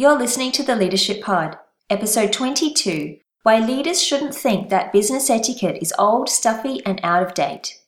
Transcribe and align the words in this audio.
You're 0.00 0.16
listening 0.16 0.50
to 0.52 0.62
the 0.62 0.76
Leadership 0.76 1.20
Pod, 1.22 1.58
episode 1.90 2.32
22 2.32 3.18
Why 3.42 3.58
Leaders 3.58 4.02
Shouldn't 4.02 4.34
Think 4.34 4.70
That 4.70 4.94
Business 4.94 5.28
Etiquette 5.28 5.76
is 5.82 5.92
Old, 5.98 6.30
Stuffy, 6.30 6.80
and 6.86 6.98
Out 7.02 7.22
of 7.22 7.34
Date. 7.34 7.82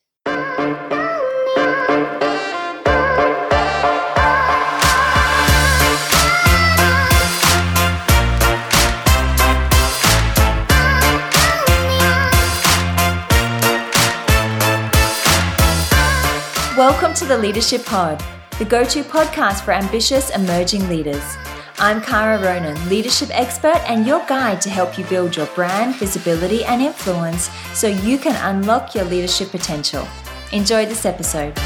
Welcome 16.77 17.15
to 17.15 17.24
the 17.24 17.38
Leadership 17.41 17.87
Pod, 17.87 18.23
the 18.59 18.66
go 18.66 18.84
to 18.84 19.02
podcast 19.02 19.65
for 19.65 19.73
ambitious 19.73 20.29
emerging 20.29 20.87
leaders. 20.91 21.38
I'm 21.83 22.01
Kara 22.01 22.41
Ronin, 22.41 22.77
leadership 22.88 23.28
expert 23.33 23.82
and 23.91 24.06
your 24.06 24.24
guide 24.27 24.60
to 24.60 24.70
help 24.70 24.96
you 24.96 25.04
build 25.06 25.34
your 25.34 25.46
brand, 25.46 25.96
visibility, 25.96 26.64
and 26.64 26.80
influence 26.80 27.50
so 27.74 27.88
you 27.88 28.18
can 28.18 28.36
unlock 28.55 28.95
your 28.95 29.05
leadership 29.06 29.50
potential. 29.50 30.06
Enjoy 30.52 30.86
this 30.86 31.05
episode. 31.05 31.58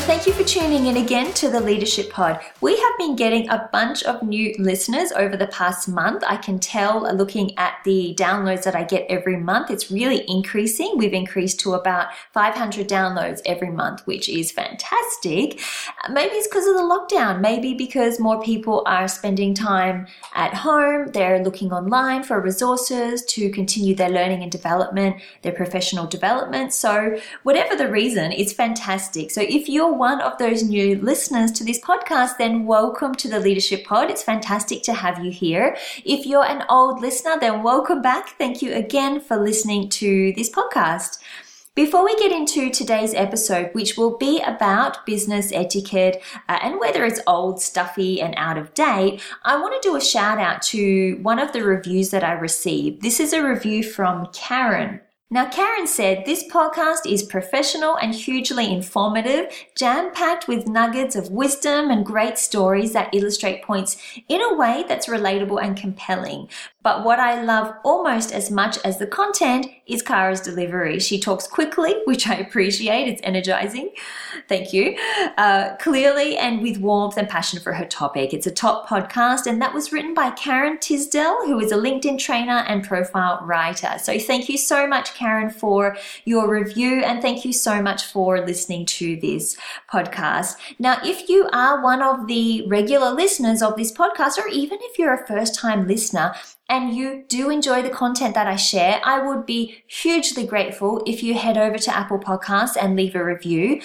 Thank 0.00 0.26
you 0.26 0.32
for 0.32 0.42
tuning 0.42 0.86
in 0.86 0.96
again 0.96 1.32
to 1.34 1.48
the 1.48 1.60
Leadership 1.60 2.10
Pod. 2.10 2.40
We 2.60 2.76
have 2.76 2.98
been 2.98 3.14
getting 3.14 3.48
a 3.48 3.68
bunch 3.72 4.02
of 4.02 4.22
new 4.22 4.52
listeners 4.58 5.12
over 5.12 5.36
the 5.36 5.46
past 5.46 5.88
month. 5.88 6.24
I 6.26 6.36
can 6.36 6.58
tell 6.58 7.06
uh, 7.06 7.12
looking 7.12 7.56
at 7.58 7.74
the 7.84 8.12
downloads 8.18 8.64
that 8.64 8.74
I 8.74 8.82
get 8.82 9.06
every 9.08 9.36
month, 9.36 9.70
it's 9.70 9.92
really 9.92 10.24
increasing. 10.26 10.94
We've 10.96 11.12
increased 11.12 11.60
to 11.60 11.74
about 11.74 12.08
500 12.32 12.88
downloads 12.88 13.40
every 13.46 13.70
month, 13.70 14.04
which 14.04 14.28
is 14.28 14.50
fantastic. 14.50 15.60
Maybe 16.10 16.34
it's 16.34 16.48
because 16.48 16.66
of 16.66 16.74
the 16.74 16.82
lockdown, 16.82 17.40
maybe 17.40 17.74
because 17.74 18.18
more 18.18 18.42
people 18.42 18.82
are 18.86 19.06
spending 19.06 19.54
time 19.54 20.08
at 20.34 20.54
home, 20.54 21.12
they're 21.12 21.44
looking 21.44 21.72
online 21.72 22.24
for 22.24 22.40
resources 22.40 23.24
to 23.26 23.48
continue 23.50 23.94
their 23.94 24.10
learning 24.10 24.42
and 24.42 24.50
development, 24.50 25.22
their 25.42 25.52
professional 25.52 26.06
development. 26.06 26.72
So, 26.72 27.20
whatever 27.44 27.76
the 27.76 27.90
reason, 27.90 28.32
it's 28.32 28.52
fantastic. 28.52 29.30
So, 29.30 29.42
if 29.42 29.68
you're 29.84 29.92
one 29.92 30.22
of 30.22 30.38
those 30.38 30.62
new 30.62 30.96
listeners 30.96 31.52
to 31.52 31.62
this 31.62 31.78
podcast, 31.78 32.38
then 32.38 32.64
welcome 32.64 33.14
to 33.14 33.28
the 33.28 33.38
Leadership 33.38 33.84
Pod. 33.84 34.08
It's 34.08 34.22
fantastic 34.22 34.82
to 34.84 34.94
have 34.94 35.22
you 35.22 35.30
here. 35.30 35.76
If 36.06 36.24
you're 36.24 36.46
an 36.46 36.64
old 36.70 37.02
listener, 37.02 37.38
then 37.38 37.62
welcome 37.62 38.00
back. 38.00 38.30
Thank 38.38 38.62
you 38.62 38.72
again 38.72 39.20
for 39.20 39.36
listening 39.36 39.90
to 39.90 40.32
this 40.36 40.48
podcast. 40.48 41.18
Before 41.74 42.02
we 42.02 42.16
get 42.16 42.32
into 42.32 42.70
today's 42.70 43.12
episode, 43.12 43.74
which 43.74 43.98
will 43.98 44.16
be 44.16 44.40
about 44.40 45.04
business 45.04 45.52
etiquette 45.52 46.22
uh, 46.48 46.60
and 46.62 46.80
whether 46.80 47.04
it's 47.04 47.20
old, 47.26 47.60
stuffy, 47.60 48.22
and 48.22 48.32
out 48.38 48.56
of 48.56 48.72
date, 48.72 49.20
I 49.44 49.60
want 49.60 49.74
to 49.82 49.86
do 49.86 49.96
a 49.96 50.00
shout 50.00 50.38
out 50.38 50.62
to 50.62 51.18
one 51.20 51.38
of 51.38 51.52
the 51.52 51.62
reviews 51.62 52.08
that 52.08 52.24
I 52.24 52.32
received. 52.32 53.02
This 53.02 53.20
is 53.20 53.34
a 53.34 53.46
review 53.46 53.82
from 53.82 54.28
Karen. 54.32 55.02
Now, 55.34 55.48
Karen 55.48 55.88
said 55.88 56.26
this 56.26 56.44
podcast 56.44 57.10
is 57.12 57.24
professional 57.24 57.96
and 57.96 58.14
hugely 58.14 58.72
informative, 58.72 59.52
jam 59.74 60.12
packed 60.12 60.46
with 60.46 60.68
nuggets 60.68 61.16
of 61.16 61.32
wisdom 61.32 61.90
and 61.90 62.06
great 62.06 62.38
stories 62.38 62.92
that 62.92 63.12
illustrate 63.12 63.64
points 63.64 63.96
in 64.28 64.40
a 64.40 64.54
way 64.54 64.84
that's 64.86 65.08
relatable 65.08 65.60
and 65.60 65.76
compelling. 65.76 66.48
But 66.84 67.02
what 67.02 67.18
I 67.18 67.42
love 67.42 67.74
almost 67.82 68.30
as 68.30 68.50
much 68.50 68.76
as 68.84 68.98
the 68.98 69.06
content 69.06 69.66
is 69.86 70.02
Kara's 70.02 70.42
delivery. 70.42 71.00
She 71.00 71.18
talks 71.18 71.46
quickly, 71.46 71.94
which 72.04 72.28
I 72.28 72.34
appreciate. 72.34 73.08
It's 73.08 73.22
energizing. 73.24 73.90
Thank 74.50 74.74
you. 74.74 74.96
Uh, 75.38 75.76
clearly 75.80 76.36
and 76.36 76.60
with 76.60 76.76
warmth 76.76 77.16
and 77.16 77.26
passion 77.26 77.58
for 77.58 77.72
her 77.72 77.86
topic. 77.86 78.34
It's 78.34 78.46
a 78.46 78.50
top 78.50 78.86
podcast, 78.86 79.46
and 79.46 79.62
that 79.62 79.72
was 79.72 79.92
written 79.92 80.12
by 80.12 80.30
Karen 80.32 80.76
Tisdell, 80.76 81.46
who 81.46 81.58
is 81.58 81.72
a 81.72 81.76
LinkedIn 81.76 82.18
trainer 82.18 82.64
and 82.68 82.84
profile 82.84 83.40
writer. 83.44 83.94
So 83.98 84.18
thank 84.18 84.50
you 84.50 84.58
so 84.58 84.86
much, 84.86 85.14
Karen, 85.14 85.23
for 85.50 85.96
your 86.24 86.48
review, 86.48 87.02
and 87.02 87.22
thank 87.22 87.44
you 87.44 87.52
so 87.52 87.82
much 87.82 88.04
for 88.04 88.44
listening 88.44 88.86
to 88.86 89.16
this 89.20 89.56
podcast. 89.92 90.56
Now, 90.78 90.98
if 91.04 91.28
you 91.28 91.48
are 91.52 91.82
one 91.82 92.02
of 92.02 92.26
the 92.26 92.66
regular 92.66 93.10
listeners 93.10 93.62
of 93.62 93.76
this 93.76 93.92
podcast, 93.92 94.38
or 94.38 94.48
even 94.48 94.78
if 94.82 94.98
you're 94.98 95.14
a 95.14 95.26
first 95.26 95.54
time 95.54 95.86
listener, 95.88 96.34
and 96.68 96.96
you 96.96 97.24
do 97.28 97.50
enjoy 97.50 97.82
the 97.82 97.90
content 97.90 98.34
that 98.34 98.46
I 98.46 98.56
share, 98.56 99.00
I 99.04 99.26
would 99.26 99.44
be 99.44 99.82
hugely 99.86 100.46
grateful 100.46 101.02
if 101.06 101.22
you 101.22 101.34
head 101.34 101.58
over 101.58 101.78
to 101.78 101.96
Apple 101.96 102.18
Podcasts 102.18 102.76
and 102.80 102.96
leave 102.96 103.14
a 103.14 103.24
review. 103.24 103.82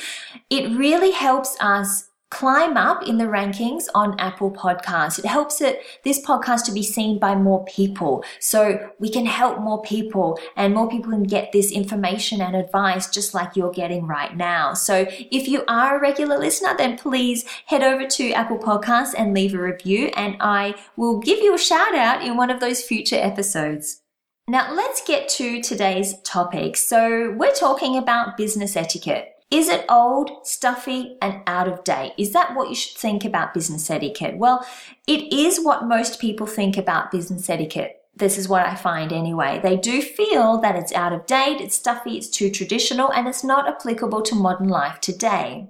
It 0.50 0.78
really 0.78 1.12
helps 1.12 1.58
us 1.60 2.09
climb 2.30 2.78
up 2.78 3.08
in 3.08 3.18
the 3.18 3.26
rankings 3.26 3.86
on 3.96 4.20
Apple 4.20 4.52
Podcasts. 4.52 5.18
It 5.18 5.26
helps 5.26 5.62
it, 5.62 5.82
this 6.04 6.24
podcast 6.24 6.64
to 6.66 6.72
be 6.72 6.84
seen 6.84 7.18
by 7.18 7.36
more 7.36 7.66
people. 7.66 8.24
So 8.40 8.92
we 9.00 9.10
can 9.10 9.26
help 9.26 9.60
more 9.60 9.82
people 9.82 10.40
and 10.56 10.74
more 10.74 10.88
people 10.90 11.12
can 11.12 11.24
get 11.24 11.52
this 11.52 11.72
information 11.72 12.42
and 12.42 12.56
advice 12.56 13.10
just 13.10 13.34
like 13.34 13.56
you're 13.56 13.72
getting 13.72 14.06
right 14.06 14.36
now. 14.36 14.74
So 14.74 15.08
if 15.10 15.48
you 15.48 15.64
are 15.68 15.98
a 15.98 16.02
regular 16.02 16.38
listener, 16.38 16.76
then 16.78 16.98
please 16.98 17.46
head 17.66 17.84
over 17.84 18.06
to 18.06 18.32
Apple 18.34 18.60
Podcasts 18.60 19.16
and 19.18 19.34
leave 19.34 19.54
a 19.54 19.62
review 19.62 20.12
and 20.16 20.36
I 20.40 20.76
will 20.96 21.20
give 21.20 21.40
you 21.40 21.56
a 21.56 21.60
shout 21.60 21.96
out 21.96 22.24
in 22.24 22.38
one 22.38 22.52
of 22.52 22.60
those 22.60 22.84
future 22.84 23.18
episodes. 23.18 24.02
Now 24.48 24.74
let's 24.74 25.04
get 25.06 25.30
to 25.30 25.62
today's 25.62 26.20
topic. 26.22 26.78
So 26.78 27.36
we're 27.38 27.54
talking 27.54 27.98
about 27.98 28.38
business 28.38 28.76
etiquette. 28.76 29.39
Is 29.52 29.68
it 29.68 29.86
old, 29.90 30.46
stuffy, 30.46 31.18
and 31.22 31.42
out 31.48 31.68
of 31.68 31.84
date? 31.84 32.14
Is 32.18 32.34
that 32.34 32.56
what 32.56 32.70
you 32.70 32.76
should 32.76 32.98
think 32.98 33.26
about 33.26 33.54
business 33.54 33.90
etiquette? 33.90 34.38
Well, 34.38 34.64
it 35.08 35.34
is 35.34 35.60
what 35.60 35.88
most 35.88 36.20
people 36.20 36.46
think 36.46 36.78
about 36.78 37.12
business 37.12 37.50
etiquette. 37.50 37.96
This 38.16 38.38
is 38.38 38.48
what 38.48 38.68
I 38.68 38.76
find 38.76 39.12
anyway. 39.12 39.60
They 39.64 39.76
do 39.76 40.02
feel 40.04 40.60
that 40.60 40.76
it's 40.76 40.94
out 40.94 41.14
of 41.14 41.26
date, 41.26 41.62
it's 41.62 41.76
stuffy, 41.76 42.18
it's 42.18 42.28
too 42.28 42.52
traditional, 42.52 43.12
and 43.12 43.28
it's 43.28 43.44
not 43.44 43.68
applicable 43.68 44.22
to 44.24 44.36
modern 44.36 44.68
life 44.68 45.00
today. 45.00 45.70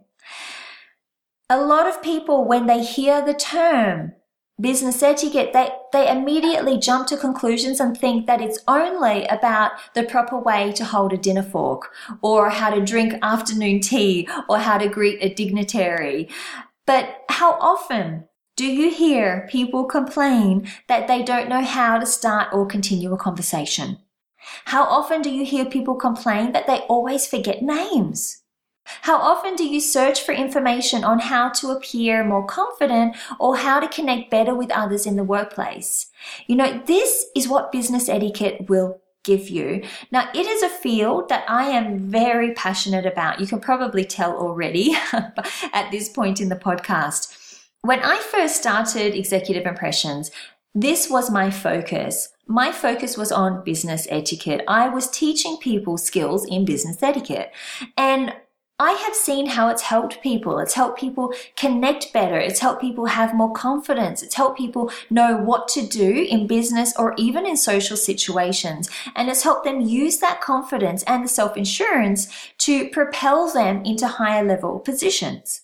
A 1.50 1.61
lot 1.61 1.88
of 1.88 2.03
people, 2.03 2.44
when 2.46 2.66
they 2.66 2.84
hear 2.84 3.25
the 3.25 3.34
term 3.34 4.13
business 4.59 5.02
etiquette, 5.02 5.53
they, 5.53 5.70
they 5.94 6.09
immediately 6.09 6.78
jump 6.78 7.08
to 7.08 7.18
conclusions 7.18 7.80
and 7.80 7.97
think 7.97 8.28
that 8.28 8.42
it's 8.42 8.59
only 8.68 9.25
about 9.25 9.72
the 9.94 10.03
proper 10.03 10.38
way 10.38 10.72
to 10.74 10.86
hold 10.86 11.14
a 11.14 11.18
dinner 11.18 11.44
fork 11.44 11.92
or 12.22 12.50
how 12.50 12.70
to 12.70 12.84
drink 12.84 13.14
afternoon 13.22 13.80
tea 13.80 14.28
or 14.47 14.59
how 14.59 14.78
to 14.78 14.88
greet 14.88 15.20
a 15.22 15.34
dignitary. 15.34 16.30
But 16.86 17.24
how 17.30 17.53
often 17.53 18.25
do 18.56 18.66
you 18.66 18.92
hear 18.92 19.47
people 19.50 19.86
complain 19.86 20.68
that 20.88 21.08
they 21.08 21.24
don't 21.24 21.47
know 21.47 21.62
how 21.62 21.97
to 21.97 22.06
start 22.06 22.50
or 22.52 22.66
continue 22.66 23.14
a 23.14 23.18
conversation? 23.18 24.00
How 24.66 24.84
often 24.84 25.22
do 25.22 25.30
you 25.30 25.46
hear 25.46 25.66
people 25.66 25.96
complain 25.96 26.52
that 26.53 26.68
they 26.68 26.80
always 26.90 27.28
forget 27.28 27.62
names? 27.62 28.39
How 29.02 29.18
often 29.18 29.56
do 29.56 29.66
you 29.66 29.80
search 29.80 30.22
for 30.22 30.34
information 30.34 31.04
on 31.04 31.20
how 31.20 31.50
to 31.50 31.72
appear 31.72 32.24
more 32.24 32.46
confident 32.46 33.16
or 33.40 33.58
how 33.58 33.80
to 33.80 33.88
connect 33.88 34.32
better 34.32 34.56
with 34.56 34.72
others 34.72 35.06
in 35.06 35.16
the 35.16 35.24
workplace? 35.24 36.08
You 36.48 36.56
know, 36.56 36.82
this 36.86 37.26
is 37.36 37.48
what 37.48 37.72
business 37.72 38.10
etiquette 38.10 38.70
will 38.70 39.02
give 39.24 39.50
you. 39.50 39.84
Now, 40.12 40.30
it 40.34 40.46
is 40.46 40.64
a 40.64 40.70
field 40.70 41.30
that 41.30 41.46
I 41.50 41.66
am 41.66 42.10
very 42.10 42.54
passionate 42.54 43.06
about. 43.06 43.40
You 43.40 43.48
can 43.48 43.60
probably 43.60 44.06
tell 44.06 44.36
already 44.36 44.96
at 45.74 45.92
this 45.92 46.10
point 46.10 46.42
in 46.42 46.50
the 46.50 46.56
podcast. 46.56 47.36
When 47.82 48.00
I 48.00 48.18
first 48.18 48.58
started 48.58 49.16
Executive 49.16 49.66
Impressions, 49.66 50.32
this 50.76 51.10
was 51.10 51.32
my 51.32 51.50
focus. 51.50 52.30
My 52.48 52.72
focus 52.72 53.18
was 53.18 53.32
on 53.32 53.64
business 53.64 54.08
etiquette. 54.10 54.64
I 54.68 54.90
was 54.90 55.10
teaching 55.10 55.58
people 55.58 55.98
skills 55.98 56.46
in 56.46 56.66
business 56.66 57.02
etiquette. 57.02 57.52
And 57.98 58.34
I 58.79 58.94
have 58.94 59.13
seen 59.13 59.45
how 59.45 59.67
it's 59.69 59.81
helped 59.81 60.22
people. 60.22 60.57
It's 60.59 60.73
helped 60.73 61.00
people 61.00 61.34
connect 61.57 62.14
better. 62.14 62.40
It's 62.40 62.61
helped 62.61 62.79
people 62.79 63.08
have 63.08 63.35
more 63.35 63.52
confidence. 63.52 64.23
It's 64.23 64.35
helped 64.35 64.58
people 64.58 64.90
know 65.09 65.35
what 65.35 65.67
to 65.70 65.85
do 65.85 66.26
in 66.29 66.47
business 66.47 66.93
or 66.97 67.14
even 67.17 67.46
in 67.46 67.58
social 67.58 67.97
situations. 67.97 68.90
And 69.16 69.29
it's 69.29 69.43
helped 69.43 69.66
them 69.66 69.81
use 69.81 70.20
that 70.20 70.40
confidence 70.40 71.03
and 71.03 71.26
the 71.26 71.29
self 71.29 71.58
insurance 71.58 72.29
to 72.59 72.90
propel 72.90 73.52
them 73.52 73.84
into 73.84 74.08
higher 74.08 74.46
level 74.46 74.79
positions. 74.79 75.61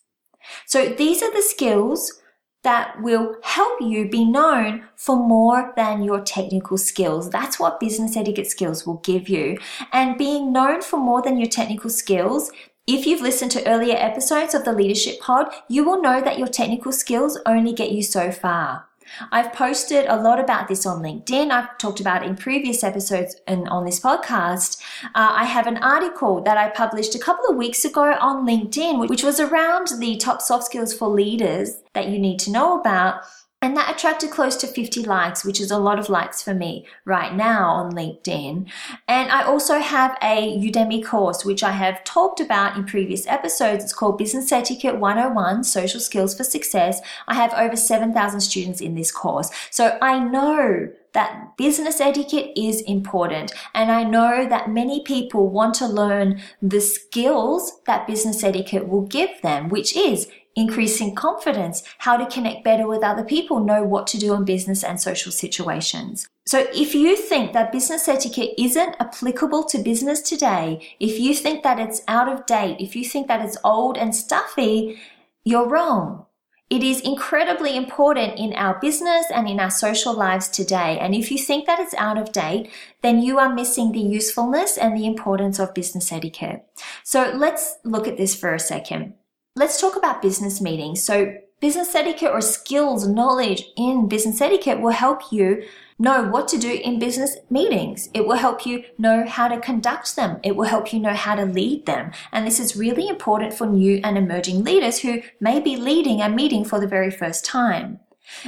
So 0.66 0.90
these 0.90 1.24
are 1.24 1.34
the 1.34 1.42
skills 1.42 2.22
that 2.64 3.00
will 3.02 3.36
help 3.44 3.80
you 3.80 4.10
be 4.10 4.26
known 4.26 4.84
for 4.96 5.16
more 5.16 5.72
than 5.78 6.04
your 6.04 6.20
technical 6.22 6.78
skills. 6.78 7.30
That's 7.30 7.60
what 7.60 7.80
business 7.80 8.18
etiquette 8.18 8.48
skills 8.48 8.86
will 8.86 8.98
give 8.98 9.30
you. 9.30 9.60
And 9.94 10.18
being 10.18 10.52
known 10.52 10.82
for 10.82 10.98
more 10.98 11.22
than 11.22 11.38
your 11.38 11.50
technical 11.50 11.92
skills 11.92 12.52
if 12.88 13.08
you've 13.08 13.22
listened 13.22 13.52
to 13.52 13.68
earlier 13.68 13.96
episodes 13.98 14.54
of 14.54 14.64
the 14.64 14.72
Leadership 14.72 15.20
Pod, 15.20 15.52
you 15.68 15.84
will 15.84 16.02
know 16.02 16.22
that 16.22 16.38
your 16.38 16.48
technical 16.48 16.92
skills 16.92 17.40
only 17.46 17.74
get 17.74 17.92
you 17.92 18.04
so 18.04 18.32
far. 18.32 18.86
I've 19.32 19.54
posted 19.54 20.06
a 20.08 20.22
lot 20.22 20.40
about 20.40 20.68
this 20.68 20.86
on 20.86 21.02
LinkedIn. 21.02 21.52
I've 21.52 21.78
talked 21.78 22.00
about 22.00 22.24
it 22.24 22.30
in 22.30 22.36
previous 22.36 22.84
episodes 22.84 23.36
and 23.48 23.68
on 23.70 23.86
this 23.86 24.00
podcast. 24.00 24.82
Uh, 25.04 25.34
I 25.34 25.46
have 25.46 25.68
an 25.68 25.78
article 25.78 26.42
that 26.42 26.58
I 26.58 26.70
published 26.70 27.16
a 27.16 27.20
couple 27.20 27.46
of 27.50 27.56
weeks 27.56 27.86
ago 27.86 28.18
on 28.20 28.48
LinkedIn, 28.48 29.08
which 29.08 29.24
was 29.24 29.40
around 29.40 29.90
the 30.00 30.18
top 30.18 30.42
soft 30.42 30.66
skills 30.66 30.94
for 30.94 31.08
leaders 31.08 31.82
that 31.94 32.10
you 32.10 32.20
need 32.20 32.40
to 32.40 32.52
know 32.52 32.80
about. 32.80 33.22
And 33.66 33.76
that 33.78 33.90
attracted 33.90 34.30
close 34.30 34.56
to 34.58 34.68
50 34.68 35.06
likes, 35.06 35.44
which 35.44 35.60
is 35.60 35.72
a 35.72 35.80
lot 35.80 35.98
of 35.98 36.08
likes 36.08 36.44
for 36.44 36.54
me 36.54 36.86
right 37.04 37.34
now 37.34 37.72
on 37.72 37.94
LinkedIn. 37.94 38.70
And 39.08 39.32
I 39.32 39.42
also 39.42 39.80
have 39.80 40.16
a 40.22 40.56
Udemy 40.60 41.04
course, 41.04 41.44
which 41.44 41.64
I 41.64 41.72
have 41.72 42.04
talked 42.04 42.40
about 42.40 42.78
in 42.78 42.86
previous 42.86 43.26
episodes. 43.26 43.84
It's 43.84 43.92
called 43.92 44.20
Business 44.20 44.52
Etiquette 44.52 45.00
101 45.00 45.64
Social 45.64 46.00
Skills 46.00 46.38
for 46.38 46.44
Success. 46.44 47.02
I 47.28 47.34
have 47.34 47.56
over 47.56 47.76
7,000 47.76 48.40
students 48.40 48.82
in 48.82 48.94
this 48.94 49.12
course. 49.12 49.50
So 49.72 49.98
I 50.00 50.20
know 50.20 50.92
that 51.14 51.58
business 51.58 52.00
etiquette 52.00 52.52
is 52.56 52.82
important. 52.82 53.52
And 53.74 53.92
I 53.92 54.04
know 54.04 54.48
that 54.48 54.70
many 54.70 55.02
people 55.02 55.50
want 55.50 55.74
to 55.76 55.88
learn 55.88 56.40
the 56.62 56.82
skills 56.82 57.82
that 57.88 58.06
business 58.06 58.44
etiquette 58.44 58.88
will 58.88 59.08
give 59.08 59.42
them, 59.42 59.70
which 59.70 59.98
is 59.98 60.28
increasing 60.56 61.14
confidence, 61.14 61.84
how 62.00 62.18
to 62.18 62.26
connect 62.26 62.64
better 62.64 62.88
with 62.88 63.04
other 63.04 63.24
people, 63.24 63.60
know 63.60 63.84
what 63.84 64.08
to 64.08 64.18
do 64.18 64.34
in 64.34 64.46
business 64.46 64.84
and 64.84 65.00
social 65.00 65.32
situations. 65.32 66.28
So 66.46 66.68
if 66.74 66.94
you 66.96 67.18
think 67.18 67.54
that 67.54 67.72
business 67.72 68.08
etiquette 68.08 68.54
isn't 68.58 68.96
applicable 69.00 69.64
to 69.66 69.80
business 69.80 70.22
today, 70.22 70.96
if 71.00 71.20
you 71.20 71.34
think 71.34 71.64
that 71.64 71.80
it's 71.80 72.02
out 72.08 72.30
of 72.30 72.46
date, 72.46 72.78
if 72.80 72.96
you 72.96 73.04
think 73.04 73.28
that 73.28 73.44
it's 73.44 73.58
old 73.64 73.98
and 73.98 74.16
stuffy, 74.16 75.00
you're 75.44 75.68
wrong. 75.68 76.26
It 76.70 76.82
is 76.82 77.02
incredibly 77.02 77.78
important 77.78 78.40
in 78.40 78.54
our 78.54 78.80
business 78.80 79.28
and 79.34 79.48
in 79.48 79.60
our 79.60 79.70
social 79.70 80.14
lives 80.14 80.48
today. 80.48 80.98
And 81.00 81.14
if 81.14 81.32
you 81.32 81.38
think 81.38 81.68
that 81.68 81.80
it's 81.80 81.94
out 81.94 82.18
of 82.18 82.32
date, 82.32 82.72
then 83.04 83.22
you 83.22 83.38
are 83.38 83.54
missing 83.54 83.92
the 83.92 84.00
usefulness 84.00 84.76
and 84.76 84.98
the 84.98 85.06
importance 85.06 85.60
of 85.60 85.76
business 85.76 86.12
etiquette. 86.12 86.66
So 87.04 87.32
let's 87.36 87.78
look 87.84 88.08
at 88.08 88.18
this 88.18 88.34
for 88.34 88.54
a 88.54 88.60
second. 88.60 89.14
Let's 89.58 89.80
talk 89.80 89.96
about 89.96 90.22
business 90.22 90.60
meetings. 90.60 91.02
So 91.02 91.38
business 91.62 91.96
etiquette 91.96 92.30
or 92.30 92.42
skills, 92.42 93.08
knowledge 93.08 93.64
in 93.78 94.10
business 94.10 94.42
etiquette 94.42 94.82
will 94.82 94.92
help 94.92 95.32
you 95.32 95.64
know 95.98 96.24
what 96.24 96.50
to 96.50 96.58
do 96.58 96.74
in 96.74 97.00
business 97.00 97.38
meetings. 97.50 98.10
It 98.14 98.28
will 98.28 98.36
help 98.36 98.66
you 98.66 98.84
know 98.98 99.26
how 99.26 99.48
to 99.48 99.62
conduct 99.62 100.18
them. 100.18 100.42
It 100.44 100.58
will 100.58 100.66
help 100.66 100.92
you 100.92 101.00
know 101.00 101.14
how 101.14 101.36
to 101.36 101.46
lead 101.46 101.86
them. 101.86 102.12
And 102.34 102.46
this 102.46 102.60
is 102.60 102.76
really 102.76 103.08
important 103.08 103.54
for 103.54 103.66
new 103.66 104.02
and 104.04 104.18
emerging 104.18 104.66
leaders 104.66 105.00
who 105.00 105.22
may 105.40 105.62
be 105.62 105.78
leading 105.78 106.22
a 106.22 106.28
meeting 106.28 106.66
for 106.66 106.82
the 106.82 106.88
very 106.88 107.10
first 107.10 107.46
time. 107.46 108.02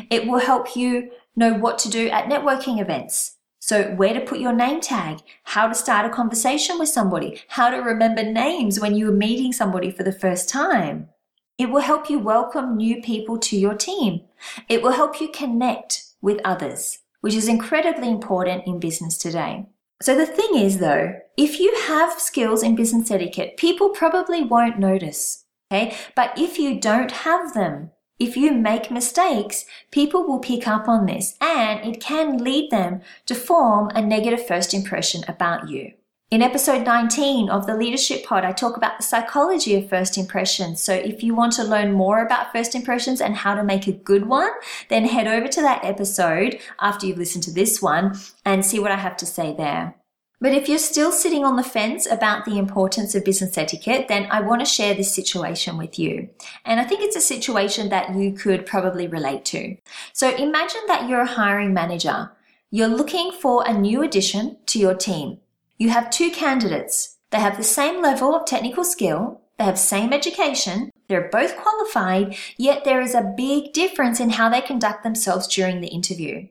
It 0.09 0.27
will 0.27 0.39
help 0.39 0.75
you 0.75 1.09
know 1.38 1.54
what 1.54 1.80
to 1.80 1.89
do 1.89 2.09
at 2.09 2.25
networking 2.25 2.81
events. 2.81 3.36
So 3.67 3.83
where 3.95 4.13
to 4.13 4.21
put 4.21 4.39
your 4.39 4.53
name 4.53 4.79
tag, 4.79 5.17
how 5.43 5.67
to 5.67 5.75
start 5.75 6.05
a 6.05 6.09
conversation 6.09 6.79
with 6.79 6.87
somebody, 6.87 7.41
how 7.49 7.69
to 7.69 7.75
remember 7.79 8.23
names 8.23 8.79
when 8.79 8.95
you 8.95 9.09
are 9.09 9.13
meeting 9.13 9.51
somebody 9.51 9.91
for 9.91 10.03
the 10.03 10.13
first 10.13 10.47
time. 10.47 11.09
It 11.57 11.69
will 11.69 11.81
help 11.81 12.09
you 12.09 12.17
welcome 12.17 12.77
new 12.77 13.01
people 13.01 13.37
to 13.39 13.57
your 13.57 13.75
team. 13.75 14.21
It 14.69 14.81
will 14.81 14.93
help 14.93 15.19
you 15.19 15.27
connect 15.27 16.05
with 16.21 16.39
others, 16.45 16.99
which 17.19 17.33
is 17.33 17.49
incredibly 17.49 18.09
important 18.09 18.65
in 18.65 18.79
business 18.79 19.17
today. 19.17 19.65
So 20.01 20.15
the 20.15 20.25
thing 20.25 20.55
is 20.55 20.77
though, 20.77 21.15
if 21.35 21.59
you 21.59 21.75
have 21.87 22.21
skills 22.21 22.63
in 22.63 22.77
business 22.77 23.11
etiquette, 23.11 23.57
people 23.57 23.89
probably 23.89 24.43
won't 24.43 24.79
notice. 24.79 25.43
Okay. 25.69 25.93
But 26.15 26.31
if 26.37 26.57
you 26.57 26.79
don't 26.79 27.11
have 27.11 27.53
them, 27.53 27.91
if 28.19 28.35
you 28.35 28.51
make 28.51 28.89
mistakes, 28.89 29.65
people 29.91 30.25
will 30.25 30.39
pick 30.39 30.67
up 30.67 30.87
on 30.87 31.05
this 31.05 31.35
and 31.39 31.85
it 31.85 32.01
can 32.01 32.37
lead 32.37 32.71
them 32.71 33.01
to 33.27 33.35
form 33.35 33.89
a 33.89 34.01
negative 34.01 34.45
first 34.45 34.73
impression 34.73 35.23
about 35.27 35.69
you. 35.69 35.93
In 36.29 36.41
episode 36.41 36.83
19 36.85 37.49
of 37.49 37.67
the 37.67 37.77
Leadership 37.77 38.25
Pod, 38.25 38.43
I 38.43 38.51
talk 38.51 38.75
about 38.75 38.97
the 38.97 39.03
psychology 39.03 39.75
of 39.75 39.87
first 39.87 40.17
impressions. 40.17 40.83
So 40.83 40.93
if 40.93 41.23
you 41.23 41.33
want 41.33 41.53
to 41.53 41.63
learn 41.63 41.93
more 41.93 42.21
about 42.21 42.51
first 42.51 42.75
impressions 42.75 43.21
and 43.21 43.35
how 43.35 43.55
to 43.55 43.63
make 43.63 43.87
a 43.87 43.93
good 43.93 44.25
one, 44.25 44.51
then 44.89 45.05
head 45.05 45.27
over 45.27 45.47
to 45.47 45.61
that 45.61 45.85
episode 45.85 46.59
after 46.81 47.05
you've 47.05 47.17
listened 47.17 47.45
to 47.45 47.53
this 47.53 47.81
one 47.81 48.17
and 48.43 48.65
see 48.65 48.77
what 48.77 48.91
I 48.91 48.97
have 48.97 49.15
to 49.17 49.25
say 49.25 49.55
there. 49.55 49.95
But 50.39 50.53
if 50.53 50.69
you're 50.69 50.77
still 50.77 51.11
sitting 51.11 51.43
on 51.43 51.55
the 51.55 51.63
fence 51.63 52.05
about 52.05 52.45
the 52.45 52.59
importance 52.59 53.15
of 53.15 53.25
business 53.25 53.57
etiquette, 53.57 54.07
then 54.07 54.27
I 54.29 54.41
want 54.41 54.61
to 54.61 54.65
share 54.65 54.93
this 54.93 55.13
situation 55.13 55.77
with 55.77 55.97
you. 55.97 56.29
And 56.63 56.79
I 56.79 56.83
think 56.83 57.01
it's 57.01 57.15
a 57.15 57.21
situation 57.21 57.89
that 57.89 58.15
you 58.15 58.33
could 58.33 58.65
probably 58.65 59.07
relate 59.07 59.45
to. 59.45 59.77
So 60.13 60.35
imagine 60.35 60.81
that 60.87 61.09
you're 61.09 61.21
a 61.21 61.25
hiring 61.25 61.73
manager. 61.73 62.31
You're 62.69 62.87
looking 62.87 63.31
for 63.31 63.63
a 63.65 63.73
new 63.73 64.03
addition 64.03 64.57
to 64.67 64.77
your 64.77 64.93
team. 64.93 65.39
You 65.77 65.89
have 65.89 66.11
two 66.11 66.29
candidates. 66.29 67.17
They 67.31 67.39
have 67.39 67.57
the 67.57 67.63
same 67.63 68.01
level 68.01 68.35
of 68.35 68.45
technical 68.45 68.83
skill. 68.83 69.41
They 69.57 69.63
have 69.63 69.79
same 69.79 70.13
education. 70.13 70.91
They're 71.07 71.29
both 71.29 71.57
qualified, 71.57 72.35
yet 72.57 72.83
there 72.83 73.01
is 73.01 73.15
a 73.15 73.33
big 73.35 73.73
difference 73.73 74.19
in 74.19 74.31
how 74.31 74.49
they 74.49 74.61
conduct 74.61 75.03
themselves 75.03 75.47
during 75.47 75.81
the 75.81 75.87
interview. 75.87 76.47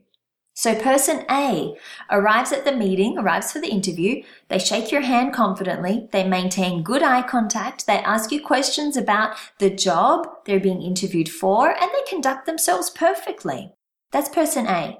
So 0.56 0.74
person 0.74 1.26
A 1.30 1.76
arrives 2.10 2.50
at 2.50 2.64
the 2.64 2.74
meeting, 2.74 3.18
arrives 3.18 3.52
for 3.52 3.60
the 3.60 3.68
interview. 3.68 4.22
They 4.48 4.58
shake 4.58 4.90
your 4.90 5.02
hand 5.02 5.34
confidently. 5.34 6.08
They 6.12 6.26
maintain 6.26 6.82
good 6.82 7.02
eye 7.02 7.28
contact. 7.28 7.86
They 7.86 7.98
ask 7.98 8.32
you 8.32 8.40
questions 8.40 8.96
about 8.96 9.36
the 9.58 9.68
job 9.68 10.26
they're 10.46 10.58
being 10.58 10.80
interviewed 10.80 11.28
for 11.28 11.68
and 11.68 11.90
they 11.90 12.10
conduct 12.10 12.46
themselves 12.46 12.88
perfectly. 12.88 13.74
That's 14.12 14.30
person 14.30 14.66
A. 14.66 14.96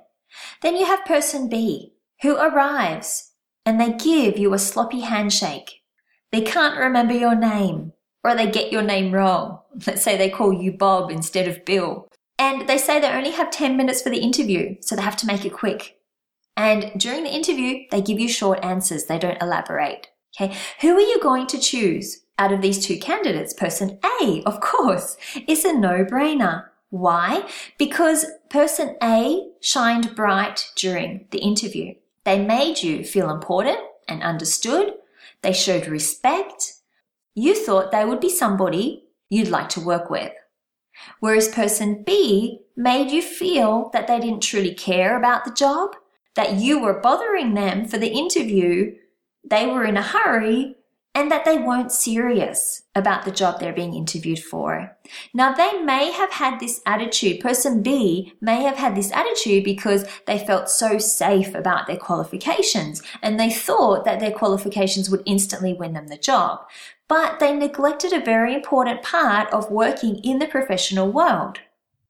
Then 0.61 0.76
you 0.76 0.85
have 0.85 1.06
person 1.06 1.49
B 1.49 1.94
who 2.20 2.37
arrives 2.37 3.32
and 3.64 3.81
they 3.81 3.94
give 3.94 4.37
you 4.37 4.53
a 4.53 4.58
sloppy 4.58 5.00
handshake. 5.00 5.81
They 6.32 6.43
can't 6.43 6.79
remember 6.79 7.14
your 7.14 7.35
name 7.35 7.94
or 8.23 8.35
they 8.35 8.50
get 8.50 8.73
your 8.73 8.82
name 8.82 9.11
wrong. 9.11 9.61
Let's 9.87 10.03
say 10.03 10.19
they 10.19 10.29
call 10.29 10.53
you 10.53 10.73
Bob 10.73 11.11
instead 11.11 11.49
of 11.49 11.64
Bill. 11.64 12.08
And 12.38 12.68
they 12.68 12.78
say 12.78 13.00
they 13.00 13.08
only 13.08 13.30
have 13.30 13.50
10 13.50 13.76
minutes 13.76 14.02
for 14.02 14.10
the 14.10 14.18
interview, 14.18 14.76
so 14.80 14.94
they 14.94 15.02
have 15.02 15.16
to 15.16 15.26
make 15.26 15.44
it 15.44 15.52
quick. 15.52 15.98
And 16.56 16.92
during 16.98 17.24
the 17.24 17.34
interview, 17.34 17.84
they 17.90 18.00
give 18.00 18.18
you 18.18 18.28
short 18.28 18.64
answers. 18.64 19.04
They 19.04 19.18
don't 19.18 19.40
elaborate. 19.42 20.08
Okay. 20.38 20.54
Who 20.80 20.96
are 20.96 21.00
you 21.00 21.20
going 21.20 21.46
to 21.48 21.58
choose 21.58 22.24
out 22.38 22.52
of 22.52 22.60
these 22.60 22.84
two 22.84 22.98
candidates? 22.98 23.54
Person 23.54 23.98
A, 24.20 24.42
of 24.44 24.60
course, 24.60 25.16
is 25.46 25.64
a 25.64 25.72
no-brainer. 25.72 26.64
Why? 26.90 27.48
Because 27.78 28.26
person 28.48 28.96
A 29.02 29.48
shined 29.60 30.14
bright 30.14 30.70
during 30.76 31.26
the 31.30 31.38
interview. 31.38 31.94
They 32.24 32.38
made 32.38 32.82
you 32.82 33.04
feel 33.04 33.30
important 33.30 33.78
and 34.08 34.22
understood. 34.22 34.94
They 35.42 35.52
showed 35.52 35.86
respect. 35.86 36.74
You 37.34 37.54
thought 37.54 37.92
they 37.92 38.04
would 38.04 38.20
be 38.20 38.30
somebody 38.30 39.04
you'd 39.28 39.48
like 39.48 39.68
to 39.70 39.80
work 39.80 40.10
with. 40.10 40.32
Whereas 41.20 41.48
person 41.48 42.02
B 42.02 42.60
made 42.76 43.10
you 43.10 43.22
feel 43.22 43.91
that 43.93 44.06
they 44.06 44.20
didn't 44.20 44.43
truly 44.43 44.74
care 44.74 45.17
about 45.17 45.44
the 45.44 45.53
job, 45.53 45.96
that 46.34 46.55
you 46.55 46.81
were 46.81 47.00
bothering 47.00 47.55
them 47.55 47.86
for 47.86 47.98
the 47.98 48.12
interview, 48.12 48.94
they 49.44 49.67
were 49.67 49.84
in 49.84 49.96
a 49.96 50.03
hurry, 50.03 50.76
and 51.17 51.31
that 51.31 51.46
they 51.46 51.56
weren't 51.56 51.91
serious 51.91 52.82
about 52.94 53.24
the 53.24 53.31
job 53.31 53.58
they're 53.58 53.72
being 53.72 53.94
interviewed 53.94 54.38
for. 54.38 54.94
Now, 55.32 55.55
they 55.55 55.81
may 55.81 56.12
have 56.12 56.31
had 56.32 56.60
this 56.60 56.82
attitude, 56.84 57.41
person 57.41 57.82
B 57.82 58.34
may 58.43 58.62
have 58.65 58.76
had 58.76 58.94
this 58.94 59.10
attitude 59.12 59.65
because 59.65 60.06
they 60.26 60.38
felt 60.38 60.69
so 60.69 60.98
safe 60.98 61.55
about 61.55 61.86
their 61.86 61.96
qualifications 61.96 63.03
and 63.22 63.41
they 63.41 63.50
thought 63.50 64.05
that 64.05 64.20
their 64.20 64.31
qualifications 64.31 65.08
would 65.08 65.22
instantly 65.24 65.72
win 65.72 65.94
them 65.94 66.08
the 66.08 66.19
job 66.19 66.67
but 67.08 67.39
they 67.39 67.53
neglected 67.53 68.13
a 68.13 68.25
very 68.25 68.55
important 68.55 69.03
part 69.03 69.53
of 69.53 69.70
working 69.70 70.17
in 70.25 70.39
the 70.39 70.46
professional 70.46 71.10
world 71.10 71.60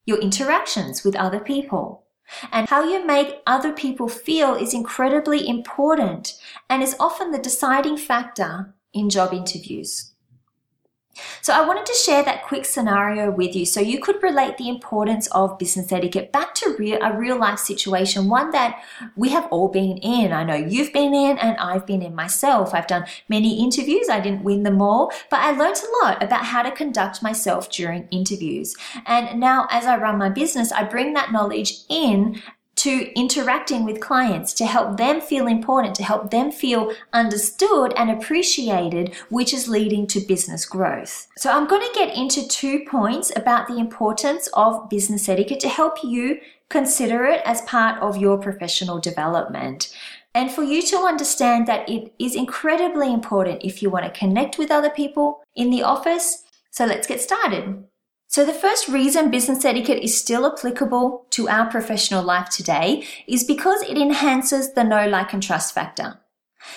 your 0.06 0.18
interactions 0.18 1.04
with 1.04 1.16
other 1.16 1.40
people. 1.40 2.04
And 2.50 2.68
how 2.68 2.88
you 2.88 3.04
make 3.04 3.42
other 3.46 3.72
people 3.72 4.08
feel 4.08 4.54
is 4.54 4.72
incredibly 4.72 5.46
important 5.46 6.40
and 6.70 6.82
is 6.82 6.96
often 6.98 7.30
the 7.30 7.38
deciding 7.38 7.96
factor 7.96 8.74
in 8.92 9.10
job 9.10 9.32
interviews. 9.32 10.12
So 11.42 11.52
I 11.52 11.66
wanted 11.66 11.86
to 11.86 11.94
share 11.94 12.22
that 12.24 12.44
quick 12.44 12.64
scenario 12.64 13.30
with 13.30 13.54
you 13.54 13.66
so 13.66 13.80
you 13.80 14.00
could 14.00 14.22
relate 14.22 14.56
the 14.58 14.68
importance 14.68 15.26
of 15.28 15.58
business 15.58 15.92
etiquette 15.92 16.32
back 16.32 16.54
to 16.56 16.76
real, 16.78 16.98
a 17.02 17.16
real 17.16 17.38
life 17.38 17.58
situation, 17.58 18.28
one 18.28 18.50
that 18.50 18.82
we 19.16 19.30
have 19.30 19.46
all 19.50 19.68
been 19.68 19.98
in. 19.98 20.32
I 20.32 20.44
know 20.44 20.54
you've 20.54 20.92
been 20.92 21.14
in 21.14 21.38
and 21.38 21.56
I've 21.58 21.86
been 21.86 22.02
in 22.02 22.14
myself. 22.14 22.74
I've 22.74 22.86
done 22.86 23.06
many 23.28 23.62
interviews. 23.62 24.08
I 24.08 24.20
didn't 24.20 24.44
win 24.44 24.62
them 24.62 24.82
all, 24.82 25.12
but 25.30 25.40
I 25.40 25.52
learned 25.52 25.76
a 25.76 26.04
lot 26.04 26.22
about 26.22 26.44
how 26.44 26.62
to 26.62 26.70
conduct 26.70 27.22
myself 27.22 27.70
during 27.70 28.08
interviews. 28.10 28.74
And 29.06 29.40
now 29.40 29.66
as 29.70 29.86
I 29.86 29.96
run 29.96 30.18
my 30.18 30.28
business, 30.28 30.72
I 30.72 30.84
bring 30.84 31.14
that 31.14 31.32
knowledge 31.32 31.84
in 31.88 32.42
to 32.86 33.12
interacting 33.18 33.84
with 33.84 33.98
clients 33.98 34.52
to 34.52 34.64
help 34.64 34.96
them 34.96 35.20
feel 35.20 35.48
important, 35.48 35.96
to 35.96 36.04
help 36.04 36.30
them 36.30 36.52
feel 36.52 36.92
understood 37.12 37.92
and 37.96 38.12
appreciated, 38.12 39.12
which 39.28 39.52
is 39.52 39.66
leading 39.66 40.06
to 40.06 40.20
business 40.20 40.64
growth. 40.64 41.26
So 41.36 41.50
I'm 41.50 41.66
going 41.66 41.84
to 41.84 41.98
get 41.98 42.16
into 42.16 42.46
two 42.46 42.84
points 42.88 43.32
about 43.34 43.66
the 43.66 43.78
importance 43.78 44.48
of 44.54 44.88
business 44.88 45.28
etiquette 45.28 45.58
to 45.60 45.68
help 45.68 46.04
you 46.04 46.38
consider 46.68 47.24
it 47.24 47.42
as 47.44 47.60
part 47.62 48.00
of 48.00 48.18
your 48.18 48.38
professional 48.38 49.00
development. 49.00 49.92
And 50.32 50.52
for 50.52 50.62
you 50.62 50.80
to 50.82 50.98
understand 50.98 51.66
that 51.66 51.88
it 51.88 52.14
is 52.20 52.36
incredibly 52.36 53.12
important 53.12 53.64
if 53.64 53.82
you 53.82 53.90
want 53.90 54.04
to 54.04 54.16
connect 54.16 54.58
with 54.58 54.70
other 54.70 54.90
people 54.90 55.42
in 55.56 55.70
the 55.70 55.82
office. 55.82 56.44
So 56.70 56.84
let's 56.84 57.08
get 57.08 57.20
started. 57.20 57.82
So, 58.36 58.44
the 58.44 58.52
first 58.52 58.88
reason 58.88 59.30
business 59.30 59.64
etiquette 59.64 60.02
is 60.02 60.14
still 60.14 60.44
applicable 60.44 61.24
to 61.30 61.48
our 61.48 61.70
professional 61.70 62.22
life 62.22 62.50
today 62.50 63.02
is 63.26 63.42
because 63.42 63.80
it 63.80 63.96
enhances 63.96 64.74
the 64.74 64.84
know, 64.84 65.08
like, 65.08 65.32
and 65.32 65.42
trust 65.42 65.72
factor. 65.74 66.20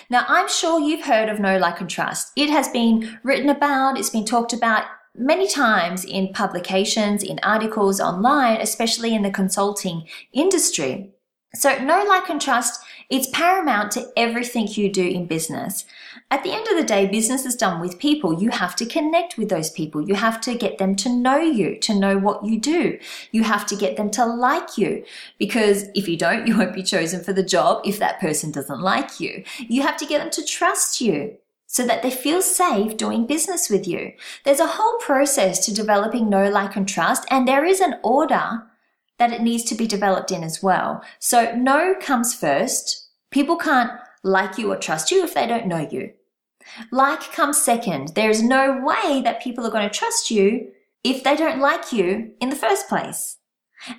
Now, 0.10 0.24
I'm 0.30 0.48
sure 0.48 0.80
you've 0.80 1.04
heard 1.04 1.28
of 1.28 1.42
know, 1.42 1.58
like, 1.58 1.82
and 1.82 1.90
trust. 1.90 2.32
It 2.38 2.50
has 2.50 2.70
been 2.70 3.20
written 3.24 3.50
about, 3.50 4.00
it's 4.00 4.10
been 4.10 4.24
talked 4.24 4.54
about 4.54 4.86
many 5.14 5.50
times 5.50 6.06
in 6.06 6.32
publications, 6.32 7.24
in 7.24 7.42
articles 7.44 8.00
online, 8.00 8.62
especially 8.62 9.14
in 9.14 9.24
the 9.24 9.30
consulting 9.30 10.08
industry. 10.32 11.12
So, 11.56 11.78
know, 11.80 12.06
like, 12.08 12.30
and 12.30 12.40
trust, 12.40 12.80
it's 13.10 13.28
paramount 13.28 13.92
to 13.94 14.12
everything 14.16 14.68
you 14.68 14.92
do 14.92 15.06
in 15.06 15.26
business. 15.26 15.86
At 16.30 16.44
the 16.44 16.52
end 16.52 16.68
of 16.68 16.78
the 16.78 16.84
day, 16.84 17.08
business 17.08 17.44
is 17.44 17.56
done 17.56 17.82
with 17.82 17.98
people. 17.98 18.40
You 18.40 18.52
have 18.52 18.76
to 18.76 18.86
connect 18.86 19.36
with 19.36 19.50
those 19.50 19.72
people. 19.72 20.08
You 20.08 20.14
have 20.14 20.40
to 20.42 20.54
get 20.54 20.78
them 20.78 20.96
to 20.98 21.10
know 21.10 21.38
you, 21.38 21.80
to 21.80 21.96
know 21.96 22.20
what 22.20 22.46
you 22.46 22.60
do. 22.60 23.00
You 23.32 23.44
have 23.44 23.66
to 23.68 23.76
get 23.76 23.98
them 23.98 24.12
to 24.12 24.26
like 24.26 24.78
you 24.78 25.04
because 25.40 25.86
if 25.96 26.08
you 26.08 26.18
don't, 26.18 26.46
you 26.48 26.58
won't 26.58 26.76
be 26.76 26.84
chosen 26.84 27.24
for 27.24 27.34
the 27.34 27.44
job 27.44 27.82
if 27.84 27.98
that 27.98 28.20
person 28.20 28.52
doesn't 28.52 28.82
like 28.82 29.20
you. 29.20 29.44
You 29.58 29.82
have 29.82 29.98
to 29.98 30.06
get 30.06 30.20
them 30.20 30.30
to 30.32 30.46
trust 30.46 31.02
you 31.02 31.38
so 31.66 31.86
that 31.86 32.04
they 32.04 32.12
feel 32.12 32.42
safe 32.42 32.96
doing 32.98 33.26
business 33.26 33.70
with 33.70 33.88
you. 33.88 34.14
There's 34.44 34.60
a 34.60 34.68
whole 34.68 34.98
process 35.00 35.66
to 35.66 35.74
developing 35.74 36.30
know, 36.30 36.50
like, 36.50 36.76
and 36.76 36.88
trust, 36.88 37.26
and 37.30 37.48
there 37.48 37.64
is 37.64 37.80
an 37.80 38.00
order 38.04 38.64
that 39.20 39.32
it 39.32 39.42
needs 39.42 39.64
to 39.66 39.76
be 39.76 39.86
developed 39.86 40.32
in 40.32 40.44
as 40.44 40.64
well. 40.64 41.04
So 41.20 41.56
know 41.56 41.96
comes 42.00 42.34
first. 42.34 43.08
People 43.30 43.58
can't 43.58 43.92
like 44.24 44.58
you 44.58 44.72
or 44.72 44.78
trust 44.78 45.12
you 45.12 45.24
if 45.24 45.34
they 45.34 45.46
don't 45.46 45.68
know 45.68 45.88
you. 45.90 46.14
Like 46.92 47.32
comes 47.32 47.58
second. 47.58 48.14
There's 48.16 48.42
no 48.42 48.82
way 48.84 49.22
that 49.22 49.42
people 49.42 49.66
are 49.66 49.72
going 49.72 49.88
to 49.88 49.98
trust 49.98 50.32
you 50.32 50.72
if 51.04 51.24
they 51.24 51.36
don't 51.36 51.60
like 51.60 51.92
you 51.94 52.32
in 52.40 52.50
the 52.50 52.56
first 52.56 52.90
place. 52.90 53.38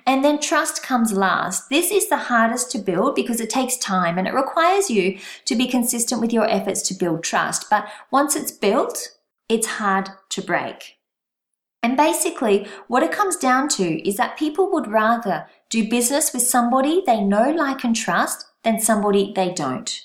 And 0.05 0.23
then 0.23 0.39
trust 0.39 0.83
comes 0.83 1.11
last. 1.11 1.69
This 1.69 1.91
is 1.91 2.07
the 2.07 2.17
hardest 2.17 2.71
to 2.71 2.77
build 2.77 3.15
because 3.15 3.41
it 3.41 3.49
takes 3.49 3.77
time 3.77 4.17
and 4.17 4.27
it 4.27 4.33
requires 4.33 4.89
you 4.89 5.17
to 5.45 5.55
be 5.55 5.67
consistent 5.67 6.21
with 6.21 6.31
your 6.31 6.47
efforts 6.47 6.81
to 6.83 6.93
build 6.93 7.23
trust. 7.23 7.69
But 7.69 7.87
once 8.11 8.35
it's 8.35 8.51
built, 8.51 9.17
it's 9.49 9.67
hard 9.67 10.09
to 10.29 10.41
break. 10.41 10.97
And 11.83 11.97
basically, 11.97 12.67
what 12.87 13.03
it 13.03 13.11
comes 13.11 13.37
down 13.37 13.67
to 13.69 14.07
is 14.07 14.17
that 14.17 14.37
people 14.37 14.71
would 14.71 14.87
rather 14.87 15.47
do 15.69 15.89
business 15.89 16.31
with 16.31 16.43
somebody 16.43 17.01
they 17.05 17.21
know, 17.21 17.49
like, 17.49 17.83
and 17.83 17.95
trust 17.95 18.45
than 18.63 18.79
somebody 18.79 19.33
they 19.35 19.51
don't. 19.51 20.01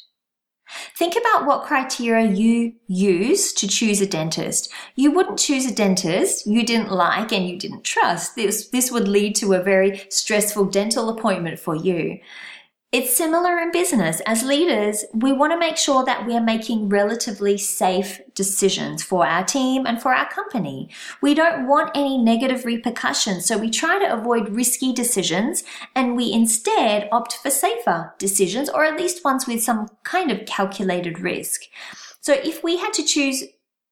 Think 0.96 1.14
about 1.14 1.46
what 1.46 1.64
criteria 1.64 2.28
you 2.32 2.72
use 2.88 3.52
to 3.52 3.68
choose 3.68 4.00
a 4.00 4.06
dentist. 4.06 4.72
You 4.96 5.12
wouldn't 5.12 5.38
choose 5.38 5.64
a 5.66 5.74
dentist 5.74 6.46
you 6.46 6.64
didn't 6.64 6.90
like 6.90 7.32
and 7.32 7.48
you 7.48 7.56
didn't 7.56 7.84
trust. 7.84 8.34
This, 8.34 8.68
this 8.68 8.90
would 8.90 9.06
lead 9.06 9.36
to 9.36 9.52
a 9.52 9.62
very 9.62 10.06
stressful 10.10 10.64
dental 10.66 11.08
appointment 11.08 11.60
for 11.60 11.76
you. 11.76 12.18
It's 12.96 13.14
similar 13.14 13.58
in 13.58 13.72
business. 13.72 14.22
As 14.24 14.42
leaders, 14.42 15.04
we 15.12 15.30
want 15.30 15.52
to 15.52 15.58
make 15.58 15.76
sure 15.76 16.02
that 16.06 16.26
we 16.26 16.34
are 16.34 16.40
making 16.40 16.88
relatively 16.88 17.58
safe 17.58 18.22
decisions 18.34 19.02
for 19.02 19.26
our 19.26 19.44
team 19.44 19.84
and 19.84 20.00
for 20.00 20.14
our 20.14 20.26
company. 20.30 20.88
We 21.20 21.34
don't 21.34 21.68
want 21.68 21.90
any 21.94 22.16
negative 22.16 22.64
repercussions, 22.64 23.44
so 23.44 23.58
we 23.58 23.68
try 23.68 23.98
to 23.98 24.10
avoid 24.10 24.48
risky 24.48 24.94
decisions 24.94 25.62
and 25.94 26.16
we 26.16 26.32
instead 26.32 27.10
opt 27.12 27.34
for 27.34 27.50
safer 27.50 28.14
decisions 28.16 28.70
or 28.70 28.82
at 28.86 28.98
least 28.98 29.22
ones 29.26 29.46
with 29.46 29.62
some 29.62 29.88
kind 30.02 30.30
of 30.30 30.46
calculated 30.46 31.18
risk. 31.18 31.64
So 32.22 32.32
if 32.32 32.64
we 32.64 32.78
had 32.78 32.94
to 32.94 33.04
choose 33.04 33.44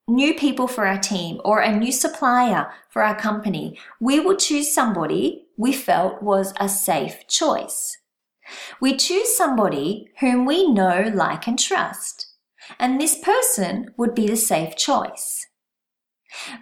new 0.09 0.33
people 0.33 0.67
for 0.67 0.87
our 0.87 0.99
team 0.99 1.43
or 1.45 1.61
a 1.61 1.77
new 1.77 1.93
supplier 1.93 2.73
for 2.89 3.03
our 3.03 3.15
company, 3.15 3.79
we 4.01 4.19
would 4.19 4.39
choose 4.39 4.73
somebody 4.73 5.45
we 5.59 5.75
felt 5.75 6.23
was 6.23 6.55
a 6.59 6.71
safe 6.71 7.29
choice. 7.29 7.99
We 8.81 8.97
choose 8.97 9.37
somebody 9.37 10.11
whom 10.21 10.47
we 10.47 10.71
know, 10.71 11.11
like, 11.15 11.47
and 11.47 11.59
trust. 11.59 12.29
And 12.79 13.01
this 13.01 13.19
person 13.19 13.93
would 13.97 14.15
be 14.15 14.27
the 14.27 14.37
safe 14.37 14.77
choice. 14.77 15.47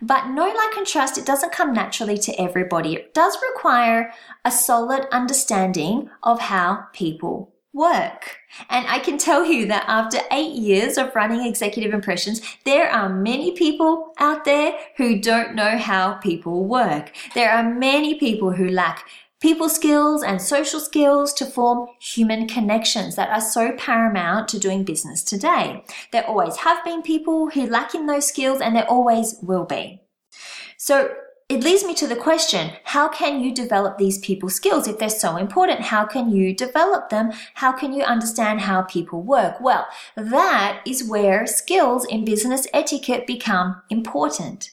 But 0.01 0.29
know, 0.29 0.47
like, 0.47 0.77
and 0.77 0.87
trust, 0.87 1.17
it 1.17 1.25
doesn't 1.25 1.53
come 1.53 1.73
naturally 1.73 2.19
to 2.19 2.41
everybody. 2.41 2.95
It 2.95 3.15
does 3.15 3.37
require 3.51 4.13
a 4.45 4.51
solid 4.51 5.07
understanding 5.11 6.11
of 6.23 6.41
how 6.41 6.87
people 6.93 7.55
work. 7.73 8.37
And 8.69 8.87
I 8.87 8.99
can 8.99 9.17
tell 9.17 9.47
you 9.47 9.67
that 9.69 9.85
after 9.89 10.19
eight 10.31 10.53
years 10.53 10.99
of 10.99 11.15
running 11.15 11.47
executive 11.47 11.95
impressions, 11.95 12.43
there 12.65 12.91
are 12.91 13.09
many 13.09 13.53
people 13.53 14.13
out 14.19 14.45
there 14.45 14.79
who 14.99 15.19
don't 15.19 15.55
know 15.55 15.79
how 15.79 16.15
people 16.15 16.67
work. 16.67 17.13
There 17.35 17.51
are 17.51 17.63
many 17.63 18.17
people 18.17 18.53
who 18.53 18.69
lack 18.69 19.09
people 19.43 19.69
skills 19.69 20.23
and 20.23 20.41
social 20.41 20.79
skills 20.79 21.35
to 21.35 21.45
form 21.45 21.89
human 22.01 22.47
connections 22.47 23.17
that 23.17 23.29
are 23.29 23.41
so 23.41 23.73
paramount 23.73 24.49
to 24.49 24.59
doing 24.59 24.85
business 24.85 25.23
today. 25.25 25.85
There 26.13 26.25
always 26.25 26.59
have 26.59 26.85
been 26.85 27.03
people 27.03 27.51
who 27.51 27.67
lack 27.67 27.93
in 27.93 28.07
those 28.07 28.29
skills 28.29 28.61
and 28.61 28.77
there 28.77 28.89
always 28.89 29.35
will 29.43 29.65
be. 29.65 30.01
So 30.79 31.13
it 31.49 31.65
leads 31.65 31.85
me 31.85 31.93
to 31.95 32.07
the 32.07 32.17
question, 32.17 32.71
how 32.85 33.09
can 33.09 33.43
you 33.43 33.53
develop 33.53 33.99
these 33.99 34.19
people 34.19 34.49
skills 34.49 34.87
if 34.87 34.99
they're 34.99 35.11
so 35.11 35.37
important? 35.37 35.81
How 35.81 36.07
can 36.07 36.31
you 36.31 36.55
develop 36.55 37.11
them? 37.11 37.33
How 37.55 37.73
can 37.73 37.93
you 37.93 38.05
understand 38.05 38.61
how 38.61 38.83
people 38.83 39.23
work? 39.23 39.61
Well, 39.61 39.87
that 40.17 40.83
is 40.87 41.09
where 41.09 41.47
skills 41.49 42.07
in 42.07 42.25
business 42.25 42.69
etiquette 42.73 43.27
become 43.27 43.83
important. 43.91 44.71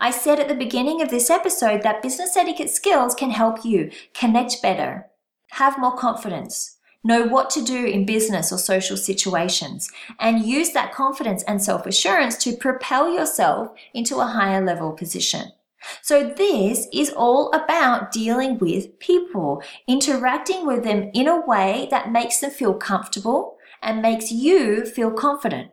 I 0.00 0.10
said 0.10 0.38
at 0.38 0.48
the 0.48 0.54
beginning 0.54 1.02
of 1.02 1.10
this 1.10 1.30
episode 1.30 1.82
that 1.82 2.02
business 2.02 2.36
etiquette 2.36 2.70
skills 2.70 3.14
can 3.14 3.30
help 3.30 3.64
you 3.64 3.90
connect 4.14 4.62
better, 4.62 5.06
have 5.52 5.78
more 5.78 5.96
confidence, 5.96 6.78
know 7.04 7.24
what 7.24 7.50
to 7.50 7.64
do 7.64 7.84
in 7.84 8.06
business 8.06 8.52
or 8.52 8.58
social 8.58 8.96
situations, 8.96 9.90
and 10.18 10.46
use 10.46 10.70
that 10.70 10.92
confidence 10.92 11.42
and 11.44 11.62
self 11.62 11.86
assurance 11.86 12.36
to 12.44 12.56
propel 12.56 13.12
yourself 13.12 13.72
into 13.94 14.20
a 14.20 14.26
higher 14.26 14.64
level 14.64 14.92
position. 14.92 15.52
So 16.00 16.28
this 16.28 16.86
is 16.92 17.10
all 17.10 17.50
about 17.52 18.12
dealing 18.12 18.58
with 18.58 18.98
people, 19.00 19.62
interacting 19.88 20.66
with 20.66 20.84
them 20.84 21.10
in 21.12 21.26
a 21.26 21.44
way 21.44 21.88
that 21.90 22.12
makes 22.12 22.38
them 22.38 22.50
feel 22.50 22.74
comfortable 22.74 23.56
and 23.82 24.00
makes 24.00 24.30
you 24.30 24.86
feel 24.86 25.10
confident. 25.10 25.72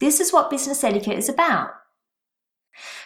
This 0.00 0.18
is 0.20 0.32
what 0.32 0.50
business 0.50 0.82
etiquette 0.82 1.16
is 1.16 1.28
about. 1.28 1.70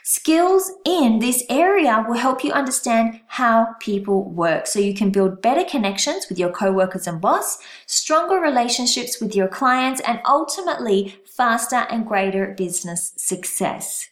Skills 0.02 0.72
in 0.84 1.18
this 1.18 1.44
area 1.48 2.04
will 2.08 2.16
help 2.16 2.42
you 2.42 2.52
understand 2.52 3.20
how 3.26 3.74
people 3.80 4.28
work 4.30 4.66
so 4.66 4.78
you 4.80 4.94
can 4.94 5.10
build 5.10 5.42
better 5.42 5.64
connections 5.64 6.26
with 6.28 6.38
your 6.38 6.50
coworkers 6.50 7.06
and 7.06 7.20
boss, 7.20 7.58
stronger 7.86 8.36
relationships 8.36 9.20
with 9.20 9.36
your 9.36 9.48
clients, 9.48 10.00
and 10.00 10.20
ultimately 10.26 11.16
faster 11.26 11.86
and 11.90 12.06
greater 12.06 12.54
business 12.56 13.12
success. 13.16 14.08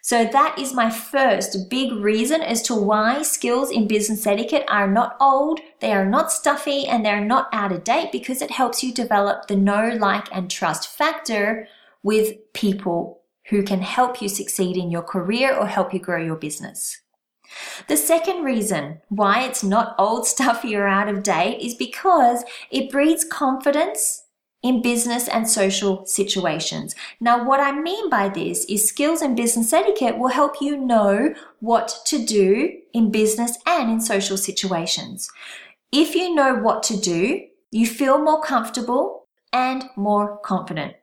So 0.00 0.24
that 0.24 0.58
is 0.58 0.72
my 0.72 0.90
first 0.90 1.68
big 1.68 1.92
reason 1.92 2.40
as 2.40 2.62
to 2.62 2.74
why 2.74 3.22
skills 3.22 3.70
in 3.70 3.88
business 3.88 4.26
etiquette 4.26 4.64
are 4.68 4.90
not 4.90 5.16
old, 5.20 5.60
they 5.80 5.92
are 5.92 6.06
not 6.06 6.32
stuffy, 6.32 6.86
and 6.86 7.04
they're 7.04 7.24
not 7.24 7.48
out 7.52 7.72
of 7.72 7.84
date 7.84 8.12
because 8.12 8.40
it 8.40 8.50
helps 8.50 8.82
you 8.82 8.92
develop 8.92 9.48
the 9.48 9.56
know, 9.56 9.88
like, 9.98 10.34
and 10.34 10.50
trust 10.50 10.88
factor 10.88 11.68
with 12.02 12.36
people 12.52 13.22
who 13.48 13.62
can 13.62 13.80
help 13.80 14.20
you 14.20 14.28
succeed 14.28 14.76
in 14.76 14.90
your 14.90 15.02
career 15.02 15.54
or 15.54 15.66
help 15.66 15.94
you 15.94 16.00
grow 16.00 16.22
your 16.22 16.36
business. 16.36 17.00
The 17.88 17.96
second 17.96 18.42
reason 18.42 19.00
why 19.08 19.44
it's 19.44 19.62
not 19.62 19.94
old, 19.98 20.26
stuffy, 20.34 20.74
or 20.74 20.86
out 20.86 21.08
of 21.08 21.22
date 21.22 21.60
is 21.60 21.74
because 21.74 22.44
it 22.70 22.90
breeds 22.90 23.24
confidence 23.24 24.24
in 24.62 24.82
business 24.82 25.28
and 25.28 25.48
social 25.48 26.04
situations. 26.06 26.94
Now, 27.20 27.46
what 27.46 27.60
I 27.60 27.72
mean 27.72 28.10
by 28.10 28.28
this 28.28 28.64
is 28.64 28.88
skills 28.88 29.22
and 29.22 29.36
business 29.36 29.72
etiquette 29.72 30.18
will 30.18 30.28
help 30.28 30.60
you 30.60 30.76
know 30.76 31.34
what 31.60 32.00
to 32.06 32.24
do 32.24 32.72
in 32.92 33.12
business 33.12 33.56
and 33.66 33.90
in 33.90 34.00
social 34.00 34.36
situations. 34.36 35.30
If 35.92 36.14
you 36.16 36.34
know 36.34 36.56
what 36.56 36.82
to 36.84 36.96
do, 36.96 37.42
you 37.70 37.86
feel 37.86 38.18
more 38.18 38.42
comfortable 38.42 39.28
and 39.52 39.84
more 39.96 40.38
confident. 40.38 40.94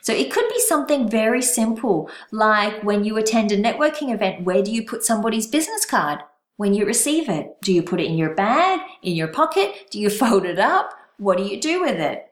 So 0.00 0.12
it 0.12 0.32
could 0.32 0.48
be 0.48 0.60
something 0.60 1.08
very 1.08 1.42
simple, 1.42 2.10
like 2.30 2.82
when 2.82 3.04
you 3.04 3.16
attend 3.16 3.52
a 3.52 3.60
networking 3.60 4.12
event, 4.12 4.44
where 4.44 4.62
do 4.62 4.70
you 4.70 4.84
put 4.84 5.04
somebody's 5.04 5.46
business 5.46 5.84
card? 5.84 6.20
When 6.56 6.74
you 6.74 6.84
receive 6.84 7.28
it, 7.28 7.56
do 7.62 7.72
you 7.72 7.82
put 7.82 8.00
it 8.00 8.06
in 8.06 8.16
your 8.16 8.34
bag, 8.34 8.80
In 9.02 9.14
your 9.14 9.28
pocket? 9.28 9.88
Do 9.90 10.00
you 10.00 10.10
fold 10.20 10.44
it 10.44 10.58
up? 10.58 10.92
What 11.18 11.38
do 11.38 11.44
you 11.44 11.60
do 11.60 11.80
with 11.80 12.00
it? 12.00 12.24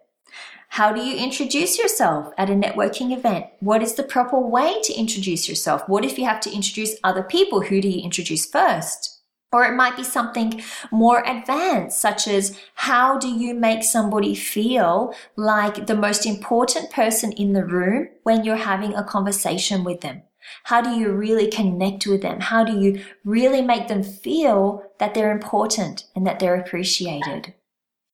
How 0.68 0.92
do 0.92 1.00
you 1.00 1.16
introduce 1.16 1.78
yourself 1.78 2.34
at 2.36 2.50
a 2.50 2.54
networking 2.54 3.16
event? 3.16 3.46
What 3.60 3.82
is 3.82 3.94
the 3.94 4.02
proper 4.02 4.38
way 4.38 4.80
to 4.82 4.92
introduce 4.92 5.48
yourself? 5.48 5.88
What 5.88 6.04
if 6.04 6.18
you 6.18 6.26
have 6.26 6.40
to 6.40 6.52
introduce 6.52 6.96
other 7.02 7.22
people? 7.22 7.62
Who 7.62 7.80
do 7.80 7.88
you 7.88 8.02
introduce 8.02 8.44
first? 8.44 9.15
Or 9.52 9.64
it 9.64 9.74
might 9.74 9.96
be 9.96 10.04
something 10.04 10.60
more 10.90 11.22
advanced, 11.24 12.00
such 12.00 12.26
as 12.26 12.58
how 12.74 13.16
do 13.16 13.28
you 13.28 13.54
make 13.54 13.84
somebody 13.84 14.34
feel 14.34 15.14
like 15.36 15.86
the 15.86 15.94
most 15.94 16.26
important 16.26 16.90
person 16.90 17.32
in 17.32 17.52
the 17.52 17.64
room 17.64 18.08
when 18.24 18.44
you're 18.44 18.56
having 18.56 18.94
a 18.94 19.04
conversation 19.04 19.84
with 19.84 20.00
them? 20.00 20.22
How 20.64 20.80
do 20.80 20.90
you 20.90 21.12
really 21.12 21.48
connect 21.48 22.06
with 22.06 22.22
them? 22.22 22.40
How 22.40 22.64
do 22.64 22.78
you 22.78 23.04
really 23.24 23.62
make 23.62 23.88
them 23.88 24.02
feel 24.02 24.82
that 24.98 25.14
they're 25.14 25.32
important 25.32 26.04
and 26.14 26.26
that 26.26 26.38
they're 26.38 26.60
appreciated? 26.60 27.54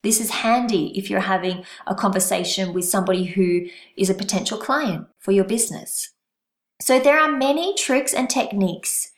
This 0.03 0.21
is 0.21 0.31
handy 0.31 0.99
if 0.99 1.09
you're 1.09 1.21
having 1.21 1.65
a 1.87 1.95
conversation 1.95 2.73
with 2.73 2.85
somebody 2.85 3.25
who 3.25 3.67
is 3.97 4.11
a 4.11 4.15
potential 4.15 4.59
client 4.59 5.07
for 5.19 5.33
your 5.33 5.45
business. 5.45 6.13
So 6.81 6.99
there 6.99 7.21
are 7.21 7.31
many 7.31 7.75
tricks 7.77 8.13
and 8.13 8.29
techniques 8.29 9.13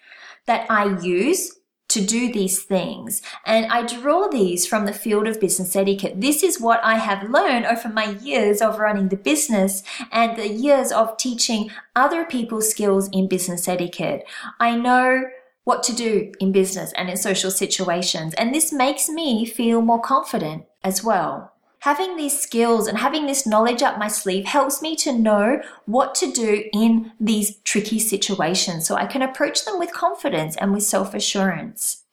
that 0.47 0.71
I 0.71 0.99
use 1.01 1.59
to 1.95 2.05
do 2.05 2.33
these 2.33 2.63
things. 2.63 3.23
And 3.47 3.67
I 3.67 3.87
draw 3.87 4.29
these 4.29 4.67
from 4.67 4.85
the 4.85 4.93
field 4.93 5.29
of 5.29 5.41
business 5.41 5.75
etiquette. 5.77 6.21
This 6.21 6.43
is 6.43 6.61
what 6.61 6.81
I 6.83 6.97
have 6.99 7.31
learned 7.31 7.67
over 7.67 7.89
my 7.89 8.11
years 8.21 8.61
of 8.61 8.81
running 8.81 9.09
the 9.09 9.17
business 9.17 9.83
and 10.11 10.37
the 10.37 10.49
years 10.49 10.91
of 10.91 11.17
teaching 11.17 11.71
other 11.95 12.25
people 12.25 12.61
skills 12.61 13.09
in 13.13 13.29
business 13.29 13.69
etiquette. 13.69 14.25
I 14.59 14.77
know 14.77 15.25
what 15.63 15.83
to 15.85 15.95
do 15.95 16.33
in 16.41 16.53
business 16.53 16.93
and 16.93 17.09
in 17.09 17.17
social 17.17 17.51
situations. 17.51 18.35
And 18.35 18.53
this 18.53 18.73
makes 18.73 19.09
me 19.09 19.47
feel 19.47 19.81
more 19.81 20.01
confident 20.01 20.65
as 20.83 21.03
well. 21.03 21.54
Having 21.85 22.17
these 22.17 22.41
skills 22.41 22.89
and 22.89 22.97
having 22.97 23.27
this 23.27 23.47
knowledge 23.47 23.83
up 23.83 23.99
my 23.99 24.09
sleeve 24.09 24.47
helps 24.47 24.81
me 24.81 24.97
to 24.97 25.13
know 25.13 25.61
what 25.85 26.15
to 26.15 26.33
do 26.33 26.65
in 26.73 27.13
these 27.21 27.59
tricky 27.59 27.99
situations 27.99 28.87
so 28.87 28.95
I 28.95 29.05
can 29.05 29.21
approach 29.21 29.67
them 29.67 29.79
with 29.79 29.93
confidence 29.93 30.57
and 30.57 30.73
with 30.73 30.83
self 30.83 31.13
assurance. 31.13 32.05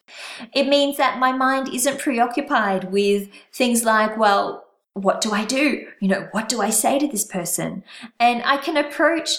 It 0.54 0.68
means 0.68 0.98
that 0.98 1.20
my 1.20 1.32
mind 1.32 1.74
isn't 1.74 2.00
preoccupied 2.00 2.92
with 2.92 3.30
things 3.54 3.86
like, 3.86 4.18
well, 4.18 4.66
what 4.92 5.22
do 5.22 5.32
I 5.32 5.46
do? 5.46 5.88
You 6.02 6.10
know, 6.10 6.28
what 6.34 6.50
do 6.50 6.62
I 6.62 6.70
say 6.70 7.00
to 7.00 7.08
this 7.08 7.24
person? 7.24 7.86
And 8.20 8.44
I 8.44 8.58
can 8.58 8.76
approach 8.76 9.30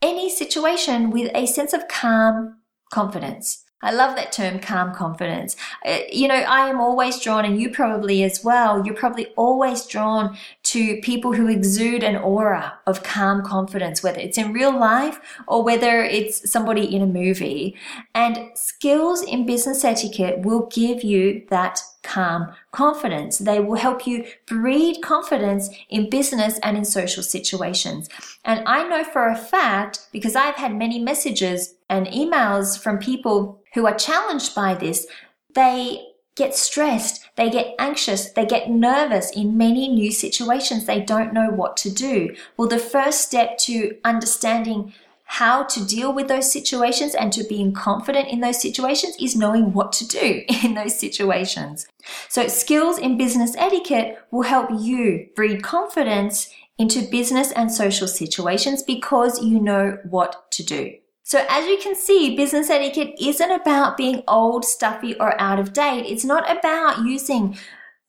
any 0.00 0.30
situation 0.30 1.10
with 1.10 1.30
a 1.34 1.44
sense 1.44 1.74
of 1.74 1.86
calm 1.88 2.56
confidence. 2.90 3.64
I 3.82 3.92
love 3.92 4.16
that 4.16 4.32
term, 4.32 4.60
calm 4.60 4.94
confidence. 4.94 5.56
Uh, 5.84 5.98
you 6.10 6.28
know, 6.28 6.34
I 6.34 6.68
am 6.68 6.80
always 6.80 7.20
drawn, 7.20 7.44
and 7.44 7.60
you 7.60 7.70
probably 7.70 8.22
as 8.22 8.44
well, 8.44 8.84
you're 8.86 8.94
probably 8.94 9.26
always 9.36 9.86
drawn 9.86 10.36
to 10.64 11.00
people 11.00 11.32
who 11.32 11.48
exude 11.48 12.02
an 12.02 12.16
aura 12.16 12.78
of 12.86 13.02
calm 13.02 13.42
confidence, 13.42 14.02
whether 14.02 14.20
it's 14.20 14.38
in 14.38 14.52
real 14.52 14.78
life 14.78 15.20
or 15.48 15.64
whether 15.64 16.02
it's 16.02 16.50
somebody 16.50 16.94
in 16.94 17.02
a 17.02 17.06
movie. 17.06 17.76
And 18.14 18.50
skills 18.54 19.22
in 19.22 19.46
business 19.46 19.84
etiquette 19.84 20.40
will 20.40 20.66
give 20.66 21.02
you 21.02 21.44
that 21.50 21.80
calm 22.02 22.52
confidence. 22.72 23.38
They 23.38 23.60
will 23.60 23.76
help 23.76 24.06
you 24.06 24.24
breed 24.46 25.02
confidence 25.02 25.68
in 25.88 26.10
business 26.10 26.58
and 26.62 26.76
in 26.76 26.84
social 26.84 27.22
situations. 27.22 28.08
And 28.44 28.62
I 28.66 28.86
know 28.88 29.04
for 29.04 29.28
a 29.28 29.36
fact, 29.36 30.08
because 30.12 30.34
I've 30.34 30.56
had 30.56 30.74
many 30.74 30.98
messages 30.98 31.74
and 31.92 32.06
emails 32.06 32.82
from 32.82 32.98
people 32.98 33.62
who 33.74 33.86
are 33.86 33.94
challenged 33.94 34.54
by 34.54 34.72
this, 34.72 35.06
they 35.54 36.02
get 36.34 36.54
stressed, 36.54 37.28
they 37.36 37.50
get 37.50 37.74
anxious, 37.78 38.30
they 38.30 38.46
get 38.46 38.70
nervous 38.70 39.30
in 39.30 39.58
many 39.58 39.88
new 39.88 40.10
situations. 40.10 40.86
They 40.86 41.00
don't 41.00 41.34
know 41.34 41.50
what 41.50 41.76
to 41.78 41.90
do. 41.90 42.34
Well, 42.56 42.66
the 42.66 42.78
first 42.78 43.20
step 43.20 43.58
to 43.58 43.94
understanding 44.04 44.94
how 45.24 45.64
to 45.64 45.84
deal 45.84 46.14
with 46.14 46.28
those 46.28 46.50
situations 46.50 47.14
and 47.14 47.30
to 47.34 47.44
being 47.44 47.72
confident 47.74 48.28
in 48.28 48.40
those 48.40 48.60
situations 48.60 49.14
is 49.20 49.36
knowing 49.36 49.74
what 49.74 49.92
to 49.92 50.08
do 50.08 50.42
in 50.64 50.72
those 50.72 50.98
situations. 50.98 51.86
So 52.30 52.48
skills 52.48 52.98
in 52.98 53.18
business 53.18 53.54
etiquette 53.56 54.18
will 54.30 54.42
help 54.42 54.70
you 54.70 55.28
breed 55.36 55.62
confidence 55.62 56.50
into 56.78 57.02
business 57.02 57.52
and 57.52 57.70
social 57.70 58.08
situations 58.08 58.82
because 58.82 59.42
you 59.42 59.60
know 59.60 59.98
what 60.04 60.50
to 60.52 60.64
do. 60.64 60.94
So 61.24 61.44
as 61.48 61.66
you 61.66 61.78
can 61.78 61.94
see, 61.94 62.36
business 62.36 62.68
etiquette 62.68 63.14
isn't 63.20 63.50
about 63.50 63.96
being 63.96 64.22
old, 64.26 64.64
stuffy, 64.64 65.14
or 65.18 65.40
out 65.40 65.58
of 65.58 65.72
date. 65.72 66.06
It's 66.06 66.24
not 66.24 66.50
about 66.50 67.04
using 67.04 67.56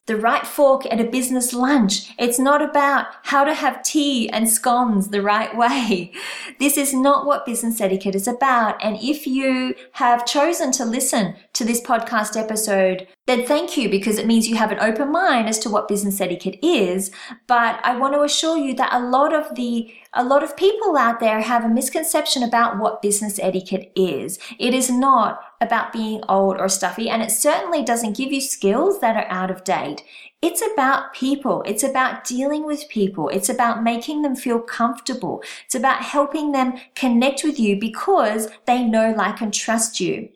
the 0.06 0.18
right 0.18 0.46
fork 0.46 0.86
at 0.88 1.00
a 1.00 1.06
business 1.06 1.54
lunch. 1.54 2.12
It's 2.20 2.38
not 2.38 2.62
about 2.62 3.06
how 3.24 3.46
to 3.46 3.54
have 3.54 3.84
tea 3.84 4.30
and 4.30 4.50
scones 4.50 5.10
the 5.10 5.22
right 5.22 5.56
way. 5.58 6.12
This 6.60 6.78
is 6.78 6.94
not 6.94 7.26
what 7.26 7.46
business 7.46 7.80
etiquette 7.80 8.16
is 8.16 8.28
about. 8.28 8.84
And 8.84 8.98
if 9.02 9.26
you 9.26 9.76
have 9.94 10.26
chosen 10.26 10.72
to 10.74 10.86
listen 10.86 11.36
to 11.54 11.64
this 11.64 11.82
podcast 11.82 12.36
episode, 12.36 13.08
then 13.28 13.46
thank 13.46 13.78
you 13.78 13.90
because 13.90 14.18
it 14.18 14.28
means 14.28 14.50
you 14.50 14.58
have 14.58 14.72
an 14.72 14.80
open 14.82 15.12
mind 15.12 15.48
as 15.48 15.60
to 15.60 15.70
what 15.70 15.88
business 15.88 16.20
etiquette 16.20 16.60
is. 16.62 17.10
But 17.48 17.80
I 17.84 17.98
want 17.98 18.14
to 18.16 18.24
assure 18.24 18.58
you 18.58 18.74
that 18.76 18.92
a 18.92 19.00
lot 19.00 19.34
of 19.34 19.56
the 19.56 19.94
a 20.16 20.24
lot 20.24 20.44
of 20.44 20.56
people 20.56 20.96
out 20.96 21.20
there 21.20 21.42
have 21.42 21.66
a 21.66 21.70
misconception 21.70 22.44
about 22.44 22.78
what 22.78 23.02
business 23.02 23.40
etiquette 23.40 23.92
is. 23.96 24.38
It 24.60 24.74
is 24.74 24.90
not 24.90 25.42
about 25.60 25.92
being 25.92 26.22
old 26.30 26.58
or 26.60 26.70
stuffy, 26.70 27.10
and 27.10 27.24
it 27.24 27.32
certainly 27.32 27.84
doesn't 27.84 28.18
give 28.18 28.32
you 28.32 28.42
skills 28.42 29.00
that 29.00 29.16
are 29.16 29.32
out 29.32 29.50
of 29.50 29.64
date. 29.64 30.04
It's 30.42 30.62
about 30.74 31.14
people. 31.14 31.64
It's 31.66 31.84
about 31.84 32.26
dealing 32.26 32.66
with 32.66 32.90
people. 32.90 33.30
It's 33.30 33.50
about 33.50 33.82
making 33.82 34.22
them 34.22 34.36
feel 34.36 34.60
comfortable. 34.60 35.42
It's 35.66 35.76
about 35.76 36.04
helping 36.04 36.52
them 36.52 36.74
connect 36.96 37.44
with 37.44 37.60
you 37.60 37.80
because 37.80 38.50
they 38.68 38.84
know, 38.84 39.14
like, 39.18 39.42
and 39.42 39.54
trust 39.54 40.00
you. 40.00 40.30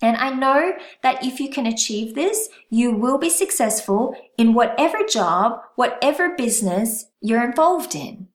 And 0.00 0.16
I 0.16 0.30
know 0.30 0.72
that 1.02 1.22
if 1.22 1.40
you 1.40 1.50
can 1.50 1.66
achieve 1.66 2.14
this, 2.14 2.48
you 2.70 2.92
will 2.92 3.18
be 3.18 3.28
successful 3.28 4.14
in 4.38 4.54
whatever 4.54 5.04
job, 5.04 5.60
whatever 5.74 6.34
business 6.36 7.06
you're 7.20 7.44
involved 7.44 7.94
in. 7.94 8.29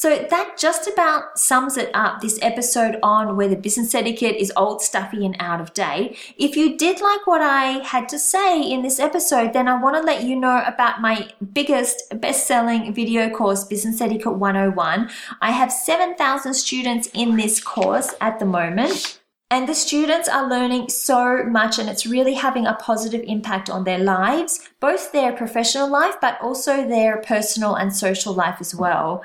So 0.00 0.26
that 0.30 0.56
just 0.56 0.88
about 0.88 1.38
sums 1.38 1.76
it 1.76 1.90
up 1.92 2.22
this 2.22 2.38
episode 2.40 2.98
on 3.02 3.36
whether 3.36 3.54
business 3.54 3.94
etiquette 3.94 4.36
is 4.36 4.50
old, 4.56 4.80
stuffy, 4.80 5.26
and 5.26 5.36
out 5.38 5.60
of 5.60 5.74
date. 5.74 6.16
If 6.38 6.56
you 6.56 6.78
did 6.78 7.02
like 7.02 7.26
what 7.26 7.42
I 7.42 7.84
had 7.84 8.08
to 8.08 8.18
say 8.18 8.62
in 8.62 8.80
this 8.80 8.98
episode, 8.98 9.52
then 9.52 9.68
I 9.68 9.78
want 9.78 9.96
to 9.96 10.02
let 10.02 10.22
you 10.24 10.36
know 10.36 10.62
about 10.66 11.02
my 11.02 11.28
biggest 11.52 12.18
best 12.18 12.46
selling 12.46 12.94
video 12.94 13.28
course, 13.28 13.64
Business 13.64 14.00
Etiquette 14.00 14.38
101. 14.38 15.10
I 15.42 15.50
have 15.50 15.70
7,000 15.70 16.54
students 16.54 17.10
in 17.12 17.36
this 17.36 17.62
course 17.62 18.14
at 18.22 18.38
the 18.38 18.46
moment. 18.46 19.19
And 19.52 19.68
the 19.68 19.74
students 19.74 20.28
are 20.28 20.48
learning 20.48 20.90
so 20.90 21.42
much 21.42 21.80
and 21.80 21.88
it's 21.88 22.06
really 22.06 22.34
having 22.34 22.66
a 22.66 22.74
positive 22.74 23.22
impact 23.26 23.68
on 23.68 23.82
their 23.82 23.98
lives, 23.98 24.60
both 24.78 25.10
their 25.10 25.32
professional 25.32 25.90
life, 25.90 26.14
but 26.20 26.40
also 26.40 26.86
their 26.86 27.16
personal 27.16 27.74
and 27.74 27.94
social 27.94 28.32
life 28.32 28.58
as 28.60 28.76
well. 28.76 29.24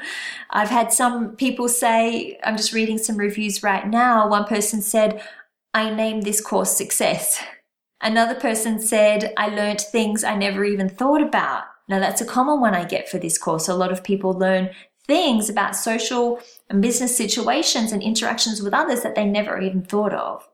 I've 0.49 0.69
had 0.69 0.91
some 0.91 1.35
people 1.35 1.69
say, 1.69 2.39
I'm 2.43 2.57
just 2.57 2.73
reading 2.73 2.97
some 2.97 3.17
reviews 3.17 3.61
right 3.61 3.88
now. 3.88 4.27
One 4.27 4.45
person 4.45 4.81
said, 4.81 5.21
I 5.75 5.93
named 5.93 6.23
this 6.23 6.41
course 6.41 6.75
success. 6.75 7.39
Another 8.01 8.35
person 8.35 8.79
said, 8.79 9.31
I 9.38 9.49
learned 9.49 9.81
things 9.81 10.23
I 10.23 10.35
never 10.35 10.65
even 10.65 10.89
thought 10.89 11.21
about. 11.21 11.65
Now 11.88 11.99
that's 11.99 12.21
a 12.21 12.25
common 12.25 12.59
one 12.59 12.73
I 12.73 12.85
get 12.85 13.07
for 13.07 13.19
this 13.19 13.38
course. 13.38 13.67
A 13.67 13.75
lot 13.75 13.91
of 13.91 14.03
people 14.03 14.33
learn 14.33 14.71
things 15.05 15.49
about 15.49 15.75
social 15.75 16.39
and 16.69 16.82
business 16.82 17.15
situations 17.15 17.91
and 17.91 18.01
interactions 18.01 18.62
with 18.62 18.73
others 18.73 19.04
that 19.04 19.15
they 19.15 19.25
never 19.25 19.60
even 19.60 19.84
thought 19.84 20.13
of. 20.13 20.47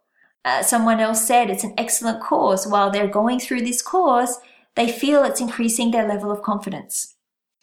Uh, 0.43 0.63
someone 0.63 0.99
else 0.99 1.25
said 1.25 1.49
it's 1.49 1.63
an 1.63 1.73
excellent 1.77 2.21
course. 2.21 2.65
While 2.65 2.91
they're 2.91 3.07
going 3.07 3.39
through 3.39 3.61
this 3.61 3.81
course, 3.81 4.37
they 4.75 4.91
feel 4.91 5.23
it's 5.23 5.41
increasing 5.41 5.91
their 5.91 6.07
level 6.07 6.31
of 6.31 6.41
confidence. 6.41 7.15